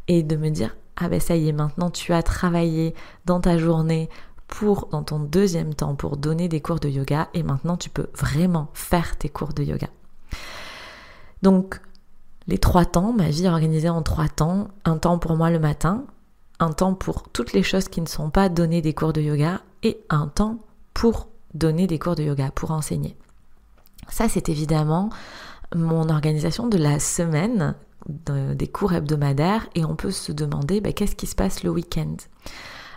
et 0.08 0.24
de 0.24 0.36
me 0.36 0.50
dire 0.50 0.76
ah 0.96 1.10
ben 1.10 1.20
ça 1.20 1.36
y 1.36 1.50
est 1.50 1.54
maintenant 1.54 1.90
tu 1.90 2.14
as 2.14 2.24
travaillé 2.24 2.94
dans 3.26 3.40
ta 3.40 3.58
journée 3.58 4.10
pour 4.48 4.88
dans 4.92 5.04
ton 5.04 5.20
deuxième 5.20 5.74
temps 5.74 5.96
pour 5.96 6.18
donner 6.18 6.48
des 6.48 6.62
cours 6.62 6.80
de 6.80 6.90
yoga 6.90 7.30
et 7.34 7.44
maintenant 7.44 7.78
tu 7.78 7.90
peux 7.90 8.08
vraiment 8.16 8.70
faire 8.74 9.18
tes 9.18 9.30
cours 9.30 9.54
de 9.54 9.64
yoga. 9.64 9.88
Donc 11.42 11.82
les 12.48 12.58
trois 12.58 12.86
temps, 12.86 13.14
ma 13.14 13.30
vie 13.30 13.46
est 13.46 13.50
organisée 13.50 13.90
en 13.90 14.02
trois 14.02 14.28
temps, 14.28 14.68
un 14.86 14.98
temps 14.98 15.18
pour 15.18 15.36
moi 15.36 15.50
le 15.50 15.60
matin, 15.60 16.06
un 16.64 16.72
temps 16.72 16.94
pour 16.94 17.30
toutes 17.30 17.54
les 17.54 17.64
choses 17.64 17.90
qui 17.90 18.02
ne 18.02 18.08
sont 18.08 18.30
pas 18.30 18.50
données 18.50 18.82
des 18.82 18.94
cours 18.94 19.14
de 19.14 19.22
yoga 19.22 19.62
et 19.84 20.00
un 20.10 20.28
temps 20.28 20.60
pour 20.94 21.28
donner 21.54 21.88
des 21.88 22.00
cours 22.00 22.16
de 22.16 22.24
yoga, 22.24 22.52
pour 22.52 22.72
enseigner. 22.72 23.16
Ça, 24.10 24.28
c'est 24.30 24.50
évidemment 24.50 25.10
mon 25.76 26.10
organisation 26.10 26.68
de 26.68 26.78
la 26.78 27.00
semaine 27.00 27.76
des 28.28 28.68
cours 28.68 28.94
hebdomadaires 28.94 29.68
et 29.76 29.86
on 29.86 29.96
peut 29.96 30.12
se 30.12 30.32
demander 30.32 30.82
bah, 30.82 30.92
qu'est-ce 30.92 31.16
qui 31.16 31.28
se 31.28 31.36
passe 31.36 31.64
le 31.64 31.70
week-end? 31.70 32.16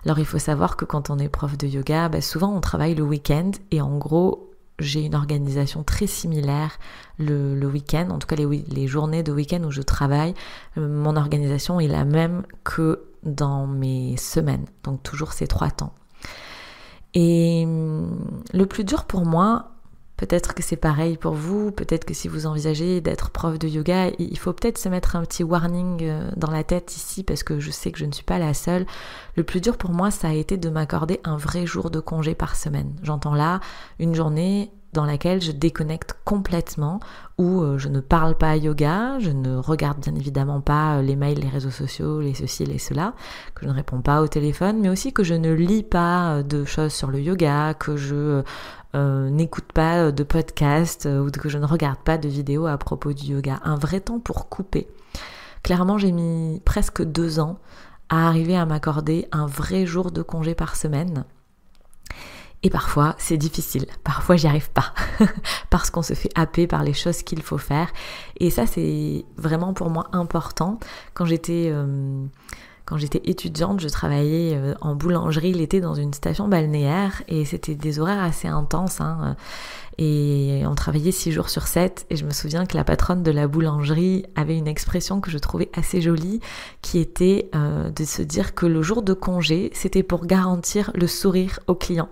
Alors 0.05 0.19
il 0.19 0.25
faut 0.25 0.39
savoir 0.39 0.77
que 0.77 0.85
quand 0.85 1.11
on 1.11 1.19
est 1.19 1.29
prof 1.29 1.57
de 1.57 1.67
yoga, 1.67 2.09
bah, 2.09 2.21
souvent 2.21 2.55
on 2.55 2.61
travaille 2.61 2.95
le 2.95 3.05
week-end 3.05 3.53
et 3.71 3.81
en 3.81 3.99
gros 3.99 4.53
j'ai 4.79 5.05
une 5.05 5.15
organisation 5.15 5.85
très 5.85 6.07
similaire 6.07 6.79
le, 7.19 7.67
week-end, 7.67 8.11
en 8.11 8.19
tout 8.19 8.27
cas 8.27 8.37
les, 8.37 8.47
les 8.47 8.87
journées 8.87 9.23
de 9.23 9.33
week-end 9.33 9.63
où 9.65 9.71
je 9.71 9.81
travaille, 9.81 10.35
euh, 10.77 10.87
mon 10.89 11.17
organisation 11.17 11.81
est 11.81 11.89
la 11.89 12.05
même 12.05 12.43
que 12.65 13.05
dans 13.27 13.67
mes 13.67 14.17
semaines, 14.17 14.65
donc 14.85 15.03
toujours 15.03 15.33
ces 15.33 15.47
trois 15.47 15.71
temps. 15.71 15.93
Et 17.13 17.67
le 18.53 18.67
plus 18.67 18.85
dur 18.85 19.05
pour 19.05 19.27
moi, 19.27 19.77
Peut-être 20.17 20.55
que 20.55 20.63
c'est 20.63 20.77
pareil 20.77 21.19
pour 21.19 21.35
vous, 21.35 21.71
peut-être 21.73 22.07
que 22.07 22.15
si 22.15 22.27
vous 22.27 22.47
envisagez 22.47 23.03
d'être 23.03 23.29
prof 23.31 23.59
de 23.59 23.69
yoga, 23.69 24.09
il 24.19 24.39
faut 24.39 24.55
peut-être 24.55 24.79
se 24.79 24.89
mettre 24.89 25.15
un 25.15 25.21
petit 25.23 25.45
warning 25.45 25.99
euh, 26.03 26.31
dans 26.37 26.51
la 26.51 26.65
tête 26.65 26.97
ici 26.97 27.23
parce 27.23 27.43
que 27.43 27.61
je 27.61 27.71
sais 27.71 27.93
que 27.93 27.99
je 27.99 28.07
ne 28.07 28.13
suis 28.13 28.25
pas 28.25 28.39
la 28.39 28.55
seule. 28.55 28.87
Le 29.37 29.45
plus 29.45 29.61
dur 29.61 29.77
pour 29.77 29.91
moi, 29.91 30.11
ça 30.11 30.29
a 30.29 30.33
été 30.33 30.57
de 30.57 30.71
m'accorder 30.71 31.21
un 31.25 31.37
vrai 31.37 31.67
jour 31.67 31.91
de 31.91 32.01
congé 32.01 32.35
par 32.35 32.57
semaine. 32.57 32.95
J'entends 33.03 33.35
là 33.35 33.61
une 33.99 34.15
journée 34.15 34.73
dans 34.97 35.05
laquelle 35.07 35.41
je 35.41 35.53
déconnecte 35.53 36.15
complètement, 36.25 37.01
où 37.39 37.61
euh, 37.61 37.79
je 37.79 37.89
ne 37.89 38.01
parle 38.01 38.37
pas 38.37 38.57
yoga, 38.57 39.19
je 39.21 39.31
ne 39.31 39.57
regarde 39.57 40.01
bien 40.01 40.15
évidemment 40.15 40.61
pas 40.61 40.97
euh, 40.97 41.03
les 41.03 41.17
mails, 41.17 41.39
les 41.39 41.49
réseaux 41.49 41.71
sociaux, 41.71 42.21
les 42.21 42.35
ceci, 42.35 42.65
les 42.65 42.79
cela, 42.79 43.15
que 43.55 43.65
je 43.65 43.69
ne 43.69 43.75
réponds 43.75 44.01
pas 44.01 44.23
au 44.23 44.27
téléphone, 44.27 44.79
mais 44.81 44.89
aussi 44.89 45.13
que 45.13 45.23
je 45.23 45.35
ne 45.35 45.53
lis 45.53 45.83
pas 45.83 46.43
de 46.43 46.65
choses 46.65 46.93
sur 46.93 47.11
le 47.11 47.21
yoga, 47.21 47.75
que 47.75 47.97
je 47.97 48.43
euh, 48.97 49.29
n'écoute 49.29 49.73
pas 49.75 50.05
euh, 50.05 50.11
de 50.11 50.23
podcast 50.23 51.05
euh, 51.05 51.27
ou 51.27 51.31
que 51.31 51.51
je 51.51 51.59
ne 51.59 51.67
regarde 51.67 51.99
pas 51.99 52.17
de 52.17 52.29
vidéos 52.29 52.67
à 52.67 52.79
propos 52.79 53.13
du 53.13 53.33
yoga. 53.33 53.61
Un 53.63 53.75
vrai 53.75 54.01
temps 54.01 54.21
pour 54.21 54.49
couper. 54.49 54.89
Clairement, 55.63 55.99
j'ai 55.99 56.13
mis 56.13 56.63
presque 56.65 57.03
deux 57.03 57.39
ans 57.39 57.59
à 58.09 58.27
arriver 58.27 58.57
à 58.57 58.65
m'accorder 58.65 59.29
un 59.33 59.47
vrai 59.47 59.85
jour 59.85 60.13
de 60.13 60.23
congé 60.23 60.55
par 60.55 60.77
semaine. 60.77 61.25
Et 62.63 62.71
parfois, 62.71 63.15
c'est 63.19 63.37
difficile. 63.37 63.87
Parfois, 64.03 64.37
j'y 64.37 64.47
arrive 64.47 64.71
pas. 64.71 64.95
parce 65.71 65.91
qu'on 65.91 66.03
se 66.03 66.15
fait 66.15 66.31
happer 66.35 66.67
par 66.67 66.83
les 66.83 66.95
choses 66.95 67.23
qu'il 67.23 67.43
faut 67.43 67.59
faire. 67.59 67.93
Et 68.41 68.51
ça, 68.51 68.67
c'est 68.67 69.25
vraiment 69.37 69.73
pour 69.73 69.91
moi 69.91 70.09
important. 70.13 70.81
Quand 71.15 71.27
j'étais 71.27 71.73
quand 72.87 72.97
j'étais 72.97 73.21
étudiante, 73.25 73.81
je 73.81 73.89
travaillais 73.89 74.55
euh, 74.55 74.75
en 74.81 74.95
boulangerie 74.95 75.53
l'été 75.53 75.81
dans 75.81 75.95
une 75.95 76.15
station 76.15 76.47
balnéaire 76.47 77.23
et 77.27 77.45
c'était 77.45 77.75
des 77.75 77.99
horaires 77.99 78.23
assez 78.23 78.47
intenses. 78.47 79.01
Hein, 79.01 79.19
euh, 79.23 79.35
et 79.99 80.63
on 80.67 80.75
travaillait 80.75 81.11
six 81.11 81.33
jours 81.33 81.49
sur 81.49 81.67
sept 81.67 82.07
et 82.11 82.17
je 82.17 82.25
me 82.25 82.31
souviens 82.31 82.65
que 82.65 82.77
la 82.77 82.85
patronne 82.85 83.23
de 83.23 83.31
la 83.31 83.49
boulangerie 83.49 84.25
avait 84.37 84.57
une 84.57 84.69
expression 84.69 85.21
que 85.21 85.31
je 85.31 85.39
trouvais 85.39 85.69
assez 85.75 86.01
jolie 86.01 86.41
qui 86.81 86.99
était 86.99 87.51
euh, 87.55 87.91
de 87.91 88.05
se 88.05 88.23
dire 88.23 88.55
que 88.55 88.67
le 88.67 88.83
jour 88.83 89.03
de 89.03 89.15
congé 89.15 89.71
c'était 89.73 90.03
pour 90.03 90.27
garantir 90.27 90.93
le 90.95 91.07
sourire 91.07 91.59
aux 91.67 91.75
clients. 91.75 92.11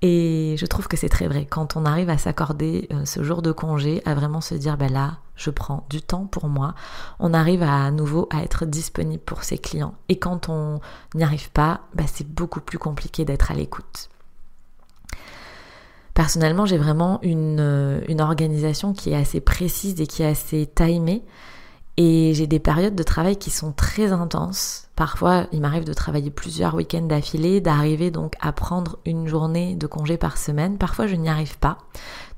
Et 0.00 0.54
je 0.58 0.66
trouve 0.66 0.86
que 0.86 0.96
c'est 0.96 1.08
très 1.08 1.26
vrai. 1.26 1.46
Quand 1.48 1.76
on 1.76 1.84
arrive 1.84 2.08
à 2.08 2.18
s'accorder 2.18 2.88
euh, 2.92 3.04
ce 3.04 3.24
jour 3.24 3.42
de 3.42 3.50
congé, 3.50 4.00
à 4.04 4.14
vraiment 4.14 4.40
se 4.40 4.54
dire, 4.54 4.76
ben 4.76 4.92
là, 4.92 5.18
je 5.34 5.50
prends 5.50 5.86
du 5.90 6.02
temps 6.02 6.26
pour 6.26 6.48
moi, 6.48 6.74
on 7.18 7.34
arrive 7.34 7.62
à, 7.62 7.90
nouveau 7.90 8.28
à 8.30 8.42
être 8.42 8.64
disponible 8.64 9.22
pour 9.22 9.42
ses 9.42 9.58
clients. 9.58 9.94
Et 10.08 10.18
quand 10.18 10.48
on 10.48 10.80
n'y 11.14 11.24
arrive 11.24 11.50
pas, 11.50 11.80
ben 11.94 12.06
c'est 12.06 12.28
beaucoup 12.28 12.60
plus 12.60 12.78
compliqué 12.78 13.24
d'être 13.24 13.50
à 13.50 13.54
l'écoute. 13.54 14.08
Personnellement, 16.14 16.66
j'ai 16.66 16.78
vraiment 16.78 17.20
une, 17.22 17.58
euh, 17.60 18.00
une 18.08 18.20
organisation 18.20 18.92
qui 18.92 19.10
est 19.10 19.16
assez 19.16 19.40
précise 19.40 20.00
et 20.00 20.06
qui 20.06 20.22
est 20.22 20.26
assez 20.26 20.68
timée. 20.74 21.24
Et 22.00 22.32
j'ai 22.32 22.46
des 22.46 22.60
périodes 22.60 22.94
de 22.94 23.02
travail 23.02 23.36
qui 23.36 23.50
sont 23.50 23.72
très 23.72 24.12
intenses. 24.12 24.88
Parfois, 24.94 25.48
il 25.50 25.60
m'arrive 25.60 25.82
de 25.82 25.92
travailler 25.92 26.30
plusieurs 26.30 26.76
week-ends 26.76 27.02
d'affilée, 27.02 27.60
d'arriver 27.60 28.12
donc 28.12 28.34
à 28.40 28.52
prendre 28.52 29.00
une 29.04 29.26
journée 29.26 29.74
de 29.74 29.88
congé 29.88 30.16
par 30.16 30.38
semaine. 30.38 30.78
Parfois, 30.78 31.08
je 31.08 31.16
n'y 31.16 31.28
arrive 31.28 31.58
pas. 31.58 31.76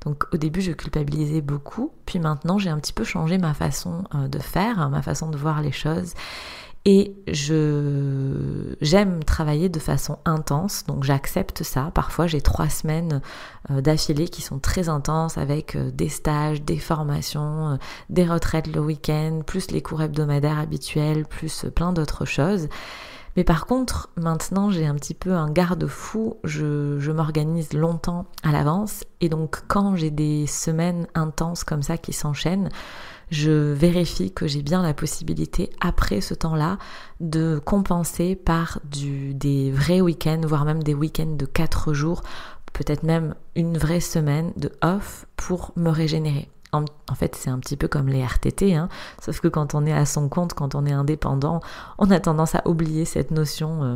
Donc 0.03 0.23
au 0.33 0.37
début, 0.37 0.61
je 0.61 0.71
culpabilisais 0.71 1.41
beaucoup. 1.41 1.91
Puis 2.07 2.17
maintenant, 2.17 2.57
j'ai 2.57 2.71
un 2.71 2.79
petit 2.79 2.91
peu 2.91 3.03
changé 3.03 3.37
ma 3.37 3.53
façon 3.53 4.03
euh, 4.15 4.27
de 4.27 4.39
faire, 4.39 4.89
ma 4.89 5.03
façon 5.03 5.29
de 5.29 5.37
voir 5.37 5.61
les 5.61 5.71
choses. 5.71 6.15
Et 6.85 7.15
je 7.27 8.73
j'aime 8.81 9.23
travailler 9.23 9.69
de 9.69 9.77
façon 9.77 10.17
intense, 10.25 10.83
donc 10.87 11.03
j'accepte 11.03 11.61
ça. 11.61 11.91
Parfois 11.93 12.25
j'ai 12.25 12.41
trois 12.41 12.69
semaines 12.69 13.21
euh, 13.69 13.81
d'affilée 13.81 14.27
qui 14.27 14.41
sont 14.41 14.57
très 14.57 14.89
intenses 14.89 15.37
avec 15.37 15.75
euh, 15.75 15.91
des 15.91 16.09
stages, 16.09 16.63
des 16.63 16.79
formations, 16.79 17.73
euh, 17.73 17.77
des 18.09 18.25
retraites 18.25 18.65
le 18.65 18.79
week-end, 18.79 19.41
plus 19.45 19.69
les 19.69 19.83
cours 19.83 20.01
hebdomadaires 20.01 20.57
habituels, 20.57 21.25
plus 21.25 21.65
plein 21.75 21.93
d'autres 21.93 22.25
choses. 22.25 22.67
Mais 23.37 23.43
par 23.43 23.67
contre, 23.67 24.09
maintenant 24.17 24.71
j'ai 24.71 24.87
un 24.87 24.95
petit 24.95 25.13
peu 25.13 25.33
un 25.33 25.51
garde-fou, 25.51 26.37
je, 26.43 26.97
je 26.99 27.11
m'organise 27.11 27.73
longtemps 27.73 28.25
à 28.41 28.51
l'avance 28.51 29.03
et 29.21 29.29
donc 29.29 29.61
quand 29.67 29.95
j'ai 29.95 30.09
des 30.09 30.47
semaines 30.47 31.05
intenses 31.13 31.63
comme 31.63 31.83
ça 31.83 31.99
qui 31.99 32.11
s'enchaînent, 32.11 32.69
je 33.31 33.71
vérifie 33.73 34.31
que 34.31 34.45
j'ai 34.45 34.61
bien 34.61 34.83
la 34.83 34.93
possibilité 34.93 35.69
après 35.79 36.21
ce 36.21 36.33
temps-là 36.33 36.77
de 37.21 37.59
compenser 37.63 38.35
par 38.35 38.79
des 38.83 39.71
vrais 39.71 40.01
week-ends, 40.01 40.41
voire 40.43 40.65
même 40.65 40.83
des 40.83 40.93
week-ends 40.93 41.35
de 41.37 41.45
4 41.45 41.93
jours, 41.93 42.21
peut-être 42.73 43.03
même 43.03 43.35
une 43.55 43.77
vraie 43.77 44.01
semaine 44.01 44.51
de 44.57 44.71
off 44.83 45.25
pour 45.37 45.71
me 45.77 45.89
régénérer. 45.89 46.49
En, 46.73 46.85
fait, 47.15 47.35
c'est 47.35 47.49
un 47.49 47.59
petit 47.59 47.75
peu 47.75 47.89
comme 47.89 48.07
les 48.07 48.23
RTT, 48.23 48.75
hein. 48.75 48.87
sauf 49.21 49.41
que 49.41 49.49
quand 49.49 49.75
on 49.75 49.85
est 49.85 49.91
à 49.91 50.05
son 50.05 50.29
compte, 50.29 50.53
quand 50.53 50.73
on 50.73 50.85
est 50.85 50.93
indépendant, 50.93 51.59
on 51.97 52.09
a 52.11 52.19
tendance 52.21 52.55
à 52.55 52.65
oublier 52.65 53.03
cette 53.03 53.31
notion 53.31 53.83
euh, 53.83 53.95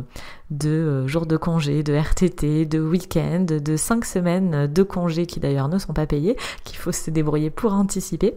de 0.50 0.68
euh, 0.68 1.06
jours 1.08 1.24
de 1.24 1.38
congé, 1.38 1.82
de 1.82 1.94
RTT, 1.94 2.66
de 2.66 2.78
week-end, 2.78 3.46
de 3.48 3.76
cinq 3.78 4.04
semaines 4.04 4.66
de 4.66 4.82
congés 4.82 5.24
qui 5.24 5.40
d'ailleurs 5.40 5.68
ne 5.68 5.78
sont 5.78 5.94
pas 5.94 6.06
payés, 6.06 6.36
qu'il 6.64 6.76
faut 6.76 6.92
se 6.92 7.10
débrouiller 7.10 7.48
pour 7.48 7.72
anticiper. 7.72 8.34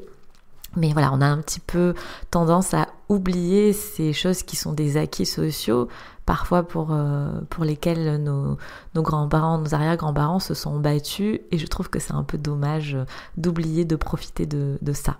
Mais 0.76 0.94
voilà, 0.94 1.12
on 1.14 1.22
a 1.22 1.26
un 1.26 1.40
petit 1.40 1.60
peu 1.60 1.94
tendance 2.32 2.74
à 2.74 2.88
oublier 3.08 3.74
ces 3.74 4.14
choses 4.14 4.44
qui 4.44 4.56
sont 4.56 4.74
des 4.74 4.98
acquis 4.98 5.26
sociaux, 5.26 5.88
parfois 6.26 6.64
pour, 6.64 6.90
euh, 6.92 7.32
pour 7.50 7.66
lesquels 7.66 8.22
nos, 8.22 8.58
nos 8.94 9.02
grands-parents, 9.02 9.58
nos 9.58 9.74
arrière-grands-parents 9.74 10.40
se 10.40 10.54
sont 10.54 10.80
battus, 10.80 11.40
et 11.52 11.58
je 11.58 11.68
trouve 11.68 11.90
que 11.90 12.00
c'est 12.00 12.14
un 12.14 12.24
peu 12.24 12.38
dommage 12.38 12.98
d'oublier 13.38 13.84
de 13.84 13.96
profiter 13.96 14.46
de, 14.46 14.78
de, 14.82 14.94
ça. 14.94 15.18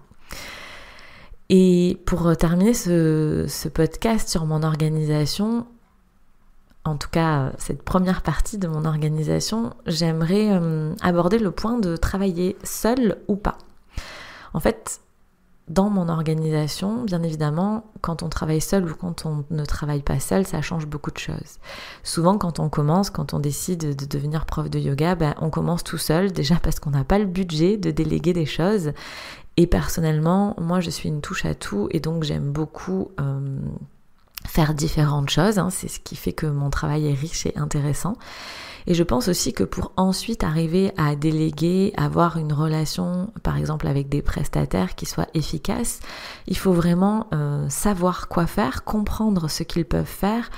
Et 1.50 1.98
pour 2.06 2.38
terminer 2.38 2.76
ce, 2.76 3.46
ce 3.48 3.70
podcast 3.70 4.30
sur 4.30 4.46
mon 4.46 4.62
organisation, 4.62 5.66
en 6.86 6.96
tout 6.96 7.10
cas 7.10 7.52
cette 7.58 7.84
première 7.84 8.22
partie 8.22 8.58
de 8.58 8.68
mon 8.68 8.86
organisation, 8.86 9.74
j'aimerais 9.88 10.50
euh, 10.52 10.94
aborder 11.02 11.40
le 11.40 11.52
point 11.52 11.80
de 11.80 11.96
travailler 11.96 12.56
seul 12.64 13.18
ou 13.28 13.36
pas. 13.36 13.58
En 14.54 14.60
fait, 14.60 15.02
dans 15.70 15.90
mon 15.90 16.10
organisation, 16.10 17.04
bien 17.04 17.22
évidemment, 17.22 17.86
quand 18.02 18.24
on 18.24 18.30
travaille 18.30 18.60
seul 18.60 18.90
ou 18.90 18.96
quand 18.96 19.26
on 19.26 19.46
ne 19.52 19.64
travaille 19.64 20.02
pas 20.02 20.20
seul, 20.20 20.46
ça 20.46 20.62
change 20.62 20.88
beaucoup 20.88 21.12
de 21.12 21.18
choses. 21.20 21.60
Souvent, 22.04 22.40
quand 22.40 22.60
on 22.60 22.70
commence, 22.70 23.12
quand 23.12 23.34
on 23.36 23.40
décide 23.40 23.96
de 23.96 24.06
devenir 24.06 24.46
prof 24.46 24.70
de 24.70 24.80
yoga, 24.80 25.14
ben, 25.14 25.36
on 25.40 25.52
commence 25.52 25.84
tout 25.84 26.00
seul, 26.00 26.32
déjà 26.32 26.56
parce 26.56 26.80
qu'on 26.80 26.90
n'a 26.90 27.04
pas 27.04 27.20
le 27.20 27.26
budget 27.26 27.78
de 27.78 27.92
déléguer 27.92 28.34
des 28.34 28.48
choses. 28.48 28.94
Et 29.58 29.68
personnellement, 29.68 30.56
moi, 30.60 30.80
je 30.80 30.90
suis 30.90 31.10
une 31.10 31.22
touche 31.22 31.46
à 31.46 31.54
tout 31.54 31.88
et 31.92 32.00
donc 32.00 32.24
j'aime 32.24 32.52
beaucoup 32.52 33.12
euh, 33.20 33.60
faire 34.50 34.74
différentes 34.74 35.30
choses. 35.30 35.60
Hein. 35.60 35.70
C'est 35.70 35.88
ce 35.88 36.00
qui 36.00 36.16
fait 36.16 36.34
que 36.34 36.48
mon 36.48 36.70
travail 36.70 37.08
est 37.08 37.14
riche 37.14 37.46
et 37.46 37.58
intéressant. 37.58 38.16
Et 38.88 38.96
je 38.96 39.04
pense 39.04 39.28
aussi 39.28 39.54
que 39.54 39.64
pour 39.64 39.92
ensuite 39.98 40.44
arriver 40.44 40.92
à 40.98 41.16
déléguer, 41.16 41.94
avoir 41.98 42.38
une 42.38 42.52
relation, 42.52 43.32
par 43.44 43.58
exemple, 43.58 43.88
avec 43.88 44.10
des 44.10 44.24
prestataires 44.24 44.96
qui 44.96 45.06
soit 45.06 45.28
efficace, 45.36 46.00
il 46.48 46.58
faut 46.58 46.74
vraiment 46.74 47.28
euh, 47.34 47.70
savoir 47.70 48.28
quoi 48.28 48.48
faire, 48.48 48.84
comprendre 48.84 49.50
ce 49.50 49.62
qu'ils 49.62 49.86
peuvent 49.86 50.06
faire, 50.06 50.50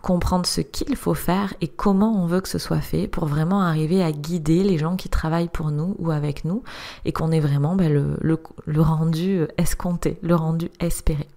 comprendre 0.00 0.46
ce 0.46 0.62
qu'il 0.62 0.96
faut 0.96 1.12
faire 1.12 1.52
et 1.60 1.68
comment 1.68 2.22
on 2.22 2.26
veut 2.26 2.40
que 2.40 2.48
ce 2.48 2.58
soit 2.58 2.80
fait 2.80 3.06
pour 3.06 3.26
vraiment 3.26 3.60
arriver 3.60 4.02
à 4.02 4.12
guider 4.12 4.64
les 4.64 4.78
gens 4.78 4.96
qui 4.96 5.10
travaillent 5.10 5.50
pour 5.50 5.70
nous 5.70 5.94
ou 5.98 6.10
avec 6.10 6.46
nous 6.46 6.62
et 7.04 7.12
qu'on 7.12 7.30
ait 7.32 7.40
vraiment 7.40 7.76
ben, 7.76 7.92
le, 7.92 8.16
le 8.64 8.80
rendu 8.80 9.46
escompté, 9.58 10.18
le 10.22 10.34
rendu 10.34 10.70
espéré. 10.80 11.28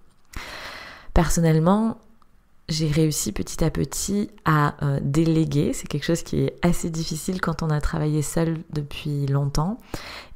Personnellement, 1.14 1.98
j'ai 2.68 2.88
réussi 2.88 3.32
petit 3.32 3.62
à 3.64 3.70
petit 3.70 4.30
à 4.44 4.74
euh, 4.84 4.98
déléguer. 5.02 5.72
C'est 5.72 5.86
quelque 5.86 6.04
chose 6.04 6.22
qui 6.22 6.40
est 6.40 6.56
assez 6.62 6.90
difficile 6.90 7.40
quand 7.40 7.62
on 7.62 7.70
a 7.70 7.80
travaillé 7.80 8.22
seul 8.22 8.58
depuis 8.70 9.26
longtemps. 9.26 9.78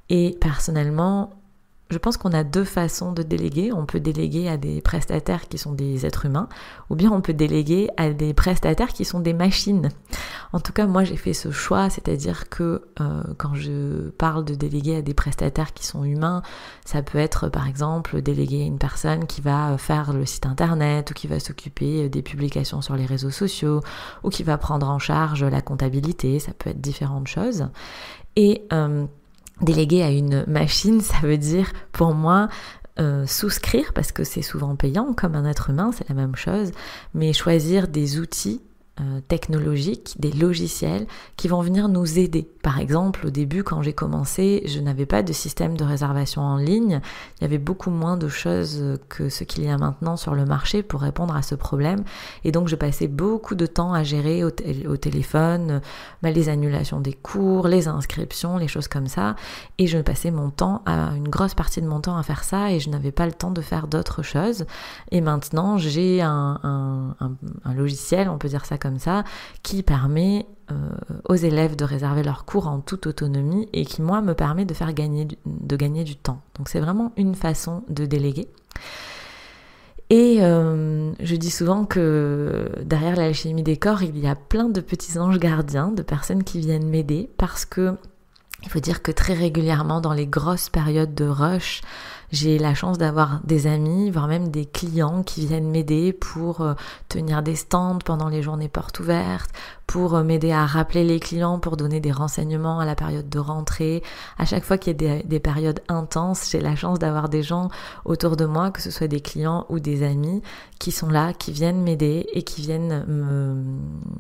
Et 0.09 0.37
personnellement, 0.41 1.31
je 1.91 1.99
pense 1.99 2.17
qu'on 2.17 2.33
a 2.33 2.45
deux 2.45 2.65
façons 2.65 3.13
de 3.13 3.23
déléguer. 3.23 3.73
On 3.73 3.87
peut 3.87 4.01
déléguer 4.01 4.49
à 4.49 4.57
des 4.57 4.83
prestataires 4.83 5.49
qui 5.49 5.57
sont 5.57 5.73
des 5.73 6.05
êtres 6.05 6.27
humains, 6.27 6.49
ou 6.91 6.97
bien 6.97 7.11
on 7.11 7.21
peut 7.21 7.33
déléguer 7.33 7.89
à 7.97 8.11
des 8.11 8.35
prestataires 8.35 8.89
qui 8.89 9.05
sont 9.05 9.21
des 9.21 9.33
machines. 9.33 9.89
En 10.53 10.61
tout 10.61 10.73
cas, 10.73 10.87
moi 10.87 11.05
j'ai 11.05 11.17
fait 11.17 11.33
ce 11.33 11.51
choix, 11.51 11.89
c'est-à-dire 11.89 12.49
que 12.49 12.83
euh, 13.01 13.23
quand 13.39 13.55
je 13.55 14.11
parle 14.11 14.45
de 14.45 14.55
déléguer 14.55 14.97
à 14.97 15.03
des 15.03 15.15
prestataires 15.15 15.73
qui 15.73 15.87
sont 15.87 16.05
humains, 16.05 16.43
ça 16.85 17.03
peut 17.03 17.19
être 17.19 17.49
par 17.49 17.67
exemple 17.67 18.21
déléguer 18.21 18.63
à 18.63 18.67
une 18.67 18.79
personne 18.79 19.27
qui 19.27 19.41
va 19.41 19.79
faire 19.79 20.13
le 20.13 20.27
site 20.27 20.47
internet, 20.47 21.11
ou 21.11 21.15
qui 21.15 21.27
va 21.27 21.41
s'occuper 21.41 22.09
des 22.09 22.23
publications 22.23 22.83
sur 22.83 22.97
les 22.97 23.07
réseaux 23.07 23.31
sociaux, 23.31 23.81
ou 24.25 24.31
qui 24.31 24.43
va 24.43 24.59
prendre 24.59 24.89
en 24.89 24.99
charge 24.99 25.45
la 25.45 25.63
comptabilité, 25.63 26.39
ça 26.39 26.53
peut 26.53 26.71
être 26.71 26.81
différentes 26.81 27.29
choses. 27.29 27.69
Et 28.37 28.67
euh, 28.73 29.07
Déléguer 29.61 30.03
à 30.03 30.11
une 30.11 30.45
machine, 30.47 31.01
ça 31.01 31.19
veut 31.23 31.39
dire 31.39 31.73
pour 31.93 32.15
moi 32.15 32.49
euh, 33.01 33.27
souscrire, 33.27 33.93
parce 33.93 34.13
que 34.13 34.25
c'est 34.25 34.43
souvent 34.43 34.75
payant, 34.77 35.15
comme 35.15 35.35
un 35.35 35.45
être 35.45 35.71
humain, 35.71 35.91
c'est 35.93 36.09
la 36.09 36.15
même 36.15 36.37
chose, 36.37 36.73
mais 37.15 37.33
choisir 37.33 37.89
des 37.89 38.19
outils 38.19 38.61
euh, 39.01 39.21
technologiques, 39.29 40.17
des 40.19 40.33
logiciels 40.33 41.07
qui 41.37 41.47
vont 41.47 41.61
venir 41.61 41.89
nous 41.89 42.19
aider. 42.19 42.49
Par 42.63 42.81
exemple, 42.81 43.27
au 43.27 43.31
début, 43.31 43.63
quand 43.63 43.83
j'ai 43.83 43.93
commencé, 43.93 44.63
je 44.67 44.81
n'avais 44.81 45.07
pas 45.07 45.23
de 45.23 45.33
système 45.33 45.77
de 45.77 45.85
réservation 45.85 46.43
en 46.43 46.57
ligne. 46.57 47.01
Il 47.39 47.43
y 47.43 47.45
avait 47.45 47.59
beaucoup 47.59 47.91
moins 47.91 48.17
de 48.17 48.29
choses 48.29 48.99
que 49.09 49.29
ce 49.29 49.45
qu'il 49.45 49.65
y 49.65 49.69
a 49.69 49.79
maintenant 49.79 50.17
sur 50.17 50.35
le 50.35 50.45
marché 50.45 50.83
pour 50.83 51.01
répondre 51.01 51.37
à 51.37 51.43
ce 51.43 51.55
problème. 51.55 52.03
Et 52.45 52.51
donc, 52.51 52.69
je 52.69 52.75
passais 52.75 53.07
beaucoup 53.07 53.55
de 53.55 53.67
temps 53.67 53.93
à 53.93 54.03
gérer 54.03 54.43
au, 54.43 54.51
téléphone 54.51 55.81
bah, 56.23 56.31
les 56.31 56.49
annulations 56.49 57.01
des 57.01 57.13
cours, 57.13 57.69
les 57.69 57.87
inscriptions, 57.87 58.57
les 58.57 58.69
choses 58.69 58.89
comme 58.89 59.07
ça. 59.07 59.37
Et 59.79 59.87
je 59.87 59.99
passais 59.99 60.31
mon 60.31 60.51
temps, 60.51 60.83
à, 60.87 61.13
une 61.15 61.29
grosse 61.29 61.55
partie 61.55 61.81
de 61.81 61.87
mon 61.87 62.01
temps 62.01 62.17
à 62.17 62.23
faire 62.23 62.43
ça 62.43 62.73
et 62.73 62.81
je 62.81 62.91
n'avais 62.91 63.13
pas 63.13 63.27
le 63.27 63.33
temps 63.33 63.51
de 63.51 63.61
faire 63.61 63.87
d'autres 63.87 64.23
choses. 64.23 64.67
Et 65.13 65.21
maintenant, 65.21 65.79
j'ai 65.79 66.21
un, 66.21 66.59
un, 66.63 67.17
un 67.65 67.75
logiciel, 67.75 68.29
on 68.29 68.39
peut 68.39 68.49
dire 68.49 68.65
ça 68.65 68.77
comme 68.79 68.88
ça, 68.97 69.25
qui 69.63 69.83
permet 69.83 70.47
euh, 70.71 70.75
aux 71.29 71.35
élèves 71.35 71.77
de 71.77 71.85
réserver 71.85 72.23
leurs 72.23 72.45
cours 72.45 72.67
en 72.67 72.81
toute 72.81 73.07
autonomie 73.07 73.69
et 73.73 73.85
qui, 73.85 74.03
moi, 74.03 74.23
me 74.23 74.35
permet 74.35 74.65
de 74.65 74.75
faire 74.75 74.93
gagner 74.93 75.29
de 75.47 75.77
gagner 75.77 76.05
du 76.05 76.17
temps. 76.17 76.41
Donc 76.57 76.69
c'est 76.69 76.81
vraiment 76.81 77.13
une 77.17 77.35
façon 77.35 77.83
de 77.89 78.07
déléguer. 78.07 78.49
Et 80.11 80.39
euh, 80.41 81.13
je 81.21 81.37
dis 81.37 81.51
souvent 81.51 81.85
que 81.85 82.71
derrière 82.83 83.17
l'alchimie 83.17 83.63
des 83.63 83.77
corps, 83.77 84.03
il 84.03 84.19
y 84.19 84.27
a 84.27 84.35
plein 84.35 84.69
de 84.69 84.81
petits 84.81 85.19
anges 85.19 85.39
gardiens, 85.39 85.89
de 85.89 86.03
personnes 86.03 86.45
qui 86.45 86.61
viennent 86.61 86.89
m'aider 86.89 87.29
parce 87.37 87.67
que 87.67 87.95
il 88.63 88.71
faut 88.71 88.81
dire 88.81 89.03
que 89.03 89.13
très 89.13 89.35
régulièrement 89.35 90.01
dans 90.01 90.13
les 90.13 90.27
grosses 90.27 90.69
périodes 90.69 91.15
de 91.15 91.27
rush, 91.27 91.83
j'ai 92.31 92.59
la 92.59 92.75
chance 92.75 92.99
d'avoir 92.99 93.41
des 93.45 93.67
amis, 93.67 94.11
voire 94.11 94.29
même 94.29 94.49
des 94.49 94.67
clients 94.67 95.23
qui 95.23 95.47
viennent 95.47 95.71
m'aider 95.71 96.13
pour 96.13 96.61
euh, 96.61 96.75
tenir 97.09 97.43
des 97.43 97.57
stands 97.57 97.99
pendant 98.05 98.29
les 98.29 98.43
journées 98.43 98.69
portes 98.69 99.01
ouvertes, 99.01 99.51
pour 99.87 100.15
euh, 100.15 100.23
m'aider 100.23 100.53
à 100.53 100.67
rappeler 100.67 101.05
les 101.05 101.21
clients, 101.21 101.59
pour 101.59 101.77
donner 101.77 102.01
des 102.01 102.13
renseignements 102.13 102.81
à 102.81 102.85
la 102.85 102.95
période 102.95 103.29
de 103.29 103.39
rentrée. 103.39 104.03
À 104.37 104.45
chaque 104.45 104.65
fois 104.65 104.79
qu'il 104.79 104.93
y 104.93 105.11
a 105.11 105.19
des, 105.19 105.23
des 105.25 105.41
périodes 105.41 105.81
intenses, 105.89 106.51
j'ai 106.51 106.61
la 106.61 106.77
chance 106.77 106.99
d'avoir 106.99 107.29
des 107.29 107.43
gens 107.43 107.71
autour 108.05 108.37
de 108.37 108.45
moi, 108.45 108.71
que 108.71 108.83
ce 108.83 108.91
soit 108.91 109.09
des 109.09 109.21
clients 109.21 109.67
ou 109.69 109.81
des 109.81 110.03
amis, 110.03 110.43
qui 110.79 110.93
sont 110.93 111.09
là, 111.09 111.33
qui 111.33 111.53
viennent 111.53 111.83
m'aider 111.83 112.27
et 112.33 112.43
qui 112.43 112.61
viennent 112.61 113.05
me, 113.07 113.65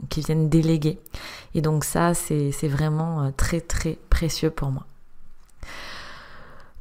qui 0.08 0.20
viennent 0.22 0.48
déléguer. 0.48 0.98
Et 1.54 1.60
donc 1.60 1.84
ça, 1.84 2.14
c'est 2.14 2.68
vraiment 2.68 3.22
euh, 3.22 3.30
très 3.36 3.60
très 3.60 3.98
précieux 4.10 4.50
pour 4.50 4.70
moi. 4.70 4.86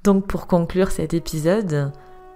Donc 0.08 0.26
pour 0.26 0.48
conclure 0.48 0.92
cet 0.92 1.14
épisode 1.14 1.92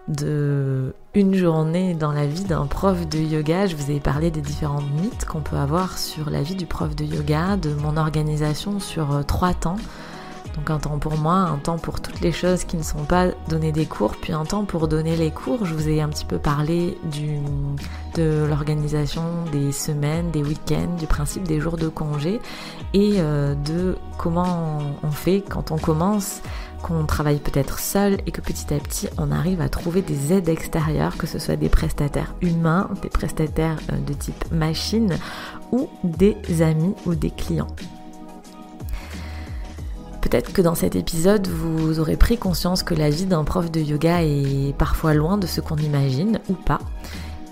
de 0.10 0.94
une 1.14 1.36
journée 1.36 1.94
dans 1.94 2.12
la 2.12 2.26
vie 2.26 2.44
d'un 2.44 2.66
prof 2.66 3.08
de 3.08 3.18
yoga, 3.18 3.66
je 3.66 3.78
vous 3.78 3.92
ai 3.92 4.02
parlé 4.02 4.30
des 4.30 4.42
différents 4.42 4.82
mythes 4.82 5.24
qu'on 5.24 5.40
peut 5.40 5.56
avoir 5.56 5.98
sur 5.98 6.30
la 6.30 6.42
vie 6.42 6.56
du 6.56 6.66
prof 6.66 6.94
de 6.98 7.06
yoga, 7.06 7.56
de 7.56 7.74
mon 7.74 7.96
organisation 7.96 8.82
sur 8.82 9.16
euh, 9.16 9.24
trois 9.24 9.54
temps. 9.54 9.78
Donc 10.58 10.70
un 10.70 10.80
temps 10.80 11.00
pour 11.00 11.18
moi, 11.18 11.36
un 11.36 11.60
temps 11.60 11.78
pour 11.78 12.02
toutes 12.02 12.20
les 12.20 12.34
choses 12.34 12.66
qui 12.66 12.76
ne 12.76 12.84
sont 12.84 13.06
pas 13.06 13.28
donner 13.48 13.72
des 13.72 13.86
cours, 13.86 14.18
puis 14.18 14.34
un 14.34 14.44
temps 14.44 14.66
pour 14.66 14.90
donner 14.90 15.16
les 15.16 15.32
cours. 15.32 15.66
Je 15.66 15.74
vous 15.74 15.88
ai 15.88 16.02
un 16.02 16.10
petit 16.10 16.26
peu 16.26 16.40
parlé 16.40 16.98
du, 17.06 17.40
de 18.16 18.46
l'organisation 18.50 19.24
des 19.54 19.72
semaines, 19.72 20.30
des 20.32 20.44
week-ends, 20.44 20.98
du 21.00 21.08
principe 21.08 21.44
des 21.44 21.62
jours 21.62 21.78
de 21.78 21.88
congé 21.88 22.42
et 22.94 23.14
euh, 23.20 23.56
de 23.56 23.96
comment 24.18 24.80
on 25.04 25.12
fait 25.12 25.42
quand 25.48 25.72
on 25.72 25.78
commence 25.78 26.42
qu'on 26.82 27.06
travaille 27.06 27.39
peut-être 27.39 27.80
seul 27.80 28.17
et 28.26 28.32
que 28.32 28.41
petit 28.41 28.74
à 28.74 28.78
petit 28.78 29.08
on 29.17 29.32
arrive 29.32 29.62
à 29.62 29.70
trouver 29.70 30.02
des 30.02 30.34
aides 30.34 30.50
extérieures, 30.50 31.17
que 31.17 31.28
ce 31.28 31.39
soit 31.39 31.56
des 31.56 31.70
prestataires 31.70 32.36
humains, 32.41 32.89
des 33.02 33.10
prestataires 33.10 33.78
euh, 33.91 33.98
de 33.98 34.13
type 34.13 34.52
machine 34.52 35.17
ou 35.72 35.89
des 36.04 36.36
amis 36.62 36.96
ou 37.06 37.15
des 37.15 37.32
clients. 37.32 37.74
Peut-être 40.22 40.54
que 40.54 40.62
dans 40.62 40.76
cet 40.76 40.96
épisode, 40.96 41.48
vous 41.48 42.00
aurez 42.00 42.15
pris 42.15 42.38
conscience 42.38 42.84
que 42.84 42.94
la 42.94 43.10
vie 43.10 43.26
d'un 43.26 43.44
prof 43.44 43.70
de 43.70 43.82
yoga 43.82 44.24
est 44.24 44.74
parfois 44.78 45.13
loin 45.13 45.38
de 45.38 45.48
ce 45.48 45.60
qu'on 45.60 45.76
imagine 45.78 46.39
ou 46.48 46.54
pas 46.54 46.80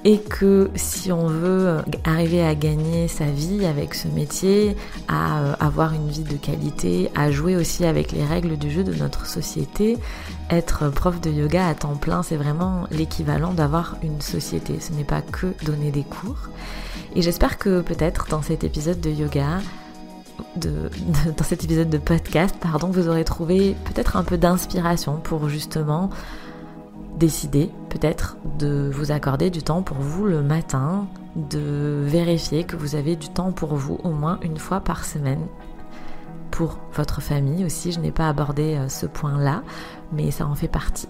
et 0.06 0.20
que 0.20 0.70
si 0.76 1.12
on 1.12 1.28
veut 1.28 1.78
arriver 2.06 2.42
à 2.42 2.56
gagner 2.56 3.08
sa 3.08 3.26
vie 3.26 3.66
avec 3.66 3.94
ce 3.94 4.08
métier, 4.08 4.78
à 5.08 5.42
euh, 5.42 5.54
avoir 5.60 5.94
une 5.94 6.08
vie 6.08 6.24
de 6.24 6.38
qualité, 6.38 7.12
à 7.16 7.32
jouer 7.32 7.56
aussi 7.56 7.86
avec 7.86 8.12
les 8.12 8.24
règles 8.24 8.58
du 8.58 8.72
jeu 8.72 8.84
de 8.84 8.94
notre 8.94 9.26
société, 9.26 9.98
être 10.50 10.90
prof 10.90 11.20
de 11.20 11.30
yoga 11.30 11.68
à 11.68 11.76
temps 11.76 11.96
plein, 11.96 12.24
c'est 12.24 12.38
vraiment 12.38 12.86
l'équivalent 12.92 13.54
d'avoir 13.54 13.98
une 14.02 14.22
société. 14.22 14.80
Ce 14.80 14.94
n'est 14.94 15.04
pas 15.04 15.22
que 15.22 15.48
donner 15.66 15.92
des 15.92 16.04
cours. 16.04 16.50
Et 17.16 17.22
j'espère 17.22 17.58
que 17.58 17.82
peut-être 17.82 18.28
dans 18.30 18.42
cet 18.42 18.64
épisode 18.64 19.02
de 19.02 19.10
yoga, 19.10 19.60
dans 20.56 21.44
cet 21.44 21.66
épisode 21.66 21.90
de 21.90 21.98
podcast, 21.98 22.56
pardon, 22.60 22.88
vous 22.88 23.10
aurez 23.10 23.26
trouvé 23.26 23.76
peut-être 23.86 24.16
un 24.16 24.24
peu 24.24 24.38
d'inspiration 24.38 25.18
pour 25.18 25.50
justement 25.50 26.10
décider 27.20 27.70
peut-être 27.90 28.38
de 28.58 28.90
vous 28.92 29.12
accorder 29.12 29.50
du 29.50 29.62
temps 29.62 29.84
pour 29.84 29.98
vous 29.98 30.26
le 30.26 30.42
matin, 30.42 31.08
de 31.36 32.02
vérifier 32.06 32.64
que 32.64 32.76
vous 32.76 32.96
avez 32.96 33.16
du 33.16 33.30
temps 33.30 33.52
pour 33.52 33.76
vous 33.76 34.00
au 34.04 34.12
moins 34.12 34.40
une 34.42 34.58
fois 34.58 34.80
par 34.80 35.06
semaine. 35.06 35.46
Pour 36.50 36.80
votre 36.94 37.22
famille 37.22 37.66
aussi, 37.66 37.92
je 37.92 38.00
n'ai 38.00 38.12
pas 38.12 38.28
abordé 38.28 38.76
euh, 38.76 38.90
ce 38.90 39.06
point-là, 39.06 39.64
mais 40.12 40.32
ça 40.32 40.48
en 40.48 40.56
fait 40.56 40.68
partie. 40.68 41.08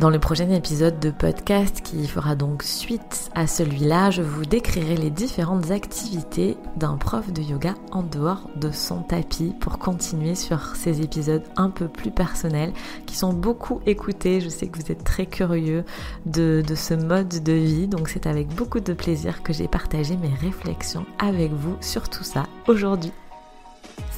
Dans 0.00 0.10
le 0.10 0.18
prochain 0.18 0.50
épisode 0.50 0.98
de 0.98 1.10
podcast 1.10 1.80
qui 1.80 2.08
fera 2.08 2.34
donc 2.34 2.64
suite 2.64 3.30
à 3.34 3.46
celui-là, 3.46 4.10
je 4.10 4.22
vous 4.22 4.44
décrirai 4.44 4.96
les 4.96 5.10
différentes 5.10 5.70
activités 5.70 6.56
d'un 6.76 6.96
prof 6.96 7.32
de 7.32 7.40
yoga 7.40 7.74
en 7.92 8.02
dehors 8.02 8.50
de 8.56 8.72
son 8.72 9.02
tapis 9.02 9.54
pour 9.60 9.78
continuer 9.78 10.34
sur 10.34 10.74
ces 10.74 11.00
épisodes 11.00 11.44
un 11.56 11.70
peu 11.70 11.86
plus 11.86 12.10
personnels 12.10 12.72
qui 13.06 13.16
sont 13.16 13.32
beaucoup 13.32 13.80
écoutés. 13.86 14.40
Je 14.40 14.48
sais 14.48 14.66
que 14.66 14.78
vous 14.78 14.90
êtes 14.90 15.04
très 15.04 15.26
curieux 15.26 15.84
de, 16.26 16.62
de 16.66 16.74
ce 16.74 16.94
mode 16.94 17.42
de 17.42 17.52
vie, 17.52 17.86
donc 17.86 18.08
c'est 18.08 18.26
avec 18.26 18.48
beaucoup 18.48 18.80
de 18.80 18.92
plaisir 18.94 19.44
que 19.44 19.52
j'ai 19.52 19.68
partagé 19.68 20.16
mes 20.16 20.34
réflexions 20.34 21.06
avec 21.20 21.52
vous 21.52 21.76
sur 21.80 22.08
tout 22.08 22.24
ça 22.24 22.44
aujourd'hui. 22.66 23.12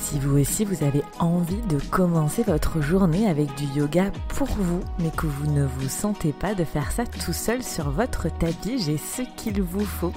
Si 0.08 0.20
vous 0.20 0.38
aussi 0.38 0.64
vous 0.64 0.84
avez 0.84 1.02
envie 1.18 1.60
de 1.68 1.80
commencer 1.90 2.44
votre 2.44 2.80
journée 2.80 3.28
avec 3.28 3.52
du 3.56 3.64
yoga 3.76 4.12
pour 4.28 4.46
vous, 4.46 4.80
mais 5.00 5.10
que 5.10 5.26
vous 5.26 5.50
ne 5.50 5.64
vous 5.64 5.88
sentez 5.88 6.32
pas 6.32 6.54
de 6.54 6.62
faire 6.62 6.92
ça 6.92 7.04
tout 7.04 7.32
seul 7.32 7.62
sur 7.62 7.90
votre 7.90 8.28
tapis, 8.28 8.78
j'ai 8.78 8.98
ce 8.98 9.22
qu'il 9.36 9.62
vous 9.62 9.84
faut. 9.84 10.12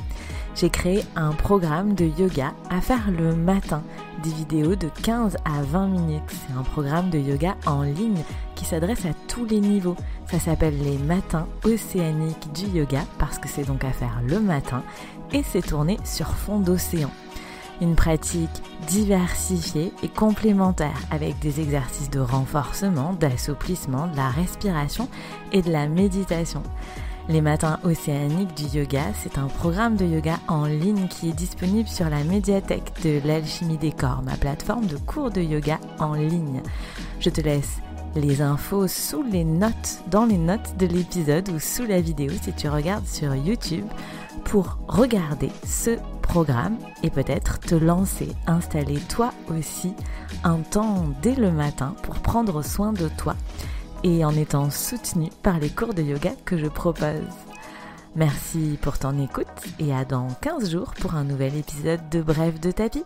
J'ai 0.56 0.70
créé 0.70 1.04
un 1.16 1.32
programme 1.32 1.96
de 1.96 2.06
yoga 2.06 2.54
à 2.70 2.82
faire 2.82 3.10
le 3.10 3.36
matin, 3.36 3.82
des 4.24 4.30
vidéos 4.30 4.76
de 4.76 4.90
15 5.04 5.38
à 5.46 5.64
20 5.64 5.88
minutes. 5.88 6.24
C'est 6.30 6.54
un 6.54 6.64
programme 6.64 7.10
de 7.10 7.18
yoga 7.18 7.56
en 7.66 7.82
ligne 7.82 8.24
qui 8.56 8.66
s'adresse 8.66 9.06
à 9.06 9.14
tous 9.28 9.46
les 9.46 9.60
niveaux. 9.60 9.96
Ça 10.30 10.38
s'appelle 10.38 10.78
les 10.84 10.98
matins 10.98 11.48
océaniques 11.64 12.52
du 12.54 12.66
yoga 12.78 13.06
parce 13.18 13.40
que 13.40 13.48
c'est 13.48 13.66
donc 13.66 13.84
à 13.84 13.92
faire 13.92 14.22
le 14.24 14.40
matin 14.40 14.84
et 15.34 15.44
c'est 15.44 15.66
tourné 15.66 15.98
sur 16.04 16.28
fond 16.28 16.60
d'océan. 16.60 17.10
Une 17.82 17.96
pratique 17.96 18.50
diversifiée 18.88 19.94
et 20.04 20.10
complémentaire 20.10 21.00
avec 21.12 21.40
des 21.40 21.62
exercices 21.62 22.10
de 22.10 22.20
renforcement, 22.20 23.14
d'assouplissement, 23.14 24.08
de 24.08 24.18
la 24.18 24.30
respiration 24.30 25.08
et 25.52 25.62
de 25.62 25.72
la 25.72 25.88
méditation. 25.88 26.62
Les 27.30 27.42
matins 27.42 27.80
océaniques 27.84 28.56
du 28.56 28.80
yoga, 28.80 29.04
c'est 29.22 29.38
un 29.38 29.46
programme 29.46 29.96
de 29.96 30.06
yoga 30.06 30.40
en 30.48 30.66
ligne 30.66 31.08
qui 31.08 31.30
est 31.30 31.34
disponible 31.34 31.88
sur 31.88 32.10
la 32.10 32.24
médiathèque 32.24 32.92
de 33.04 33.22
l'alchimie 33.26 33.78
des 33.78 33.92
corps, 33.92 34.24
ma 34.24 34.36
plateforme 34.36 34.88
de 34.88 34.98
cours 34.98 35.30
de 35.30 35.42
yoga 35.42 35.80
en 36.00 36.16
ligne. 36.16 36.62
Je 37.20 37.30
te 37.30 37.42
laisse 37.42 37.78
les 38.16 38.42
infos 38.42 38.88
sous 38.88 39.24
les 39.24 39.44
notes, 39.44 40.02
dans 40.10 40.26
les 40.26 40.38
notes 40.38 40.76
de 40.78 40.88
l'épisode 40.88 41.50
ou 41.50 41.60
sous 41.60 41.86
la 41.86 42.02
vidéo 42.02 42.32
si 42.42 42.52
tu 42.54 42.68
regardes 42.68 43.06
sur 43.06 43.36
YouTube 43.36 43.86
pour 44.44 44.80
regarder 44.88 45.50
ce 45.64 45.92
programme 46.30 46.78
et 47.02 47.10
peut-être 47.10 47.60
te 47.60 47.74
lancer, 47.74 48.30
installer 48.46 49.00
toi 49.10 49.32
aussi 49.50 49.94
un 50.44 50.60
temps 50.60 51.06
dès 51.24 51.34
le 51.34 51.52
matin 51.52 51.96
pour 52.04 52.20
prendre 52.20 52.64
soin 52.64 52.94
de 52.94 53.10
toi 53.18 53.36
et 54.04 54.24
en 54.24 54.36
étant 54.36 54.70
soutenu 54.70 55.32
par 55.42 55.60
les 55.60 55.72
cours 55.72 55.96
de 55.96 56.04
yoga 56.04 56.32
que 56.46 56.56
je 56.56 56.68
propose. 56.68 57.34
Merci 58.16 58.78
pour 58.80 59.00
ton 59.00 59.20
écoute 59.20 59.48
et 59.80 59.92
à 59.92 60.06
dans 60.06 60.28
15 60.42 60.70
jours 60.70 60.94
pour 61.00 61.16
un 61.16 61.24
nouvel 61.24 61.56
épisode 61.56 62.08
de 62.12 62.22
Bref 62.22 62.60
de 62.62 62.70
tapis. 62.70 63.06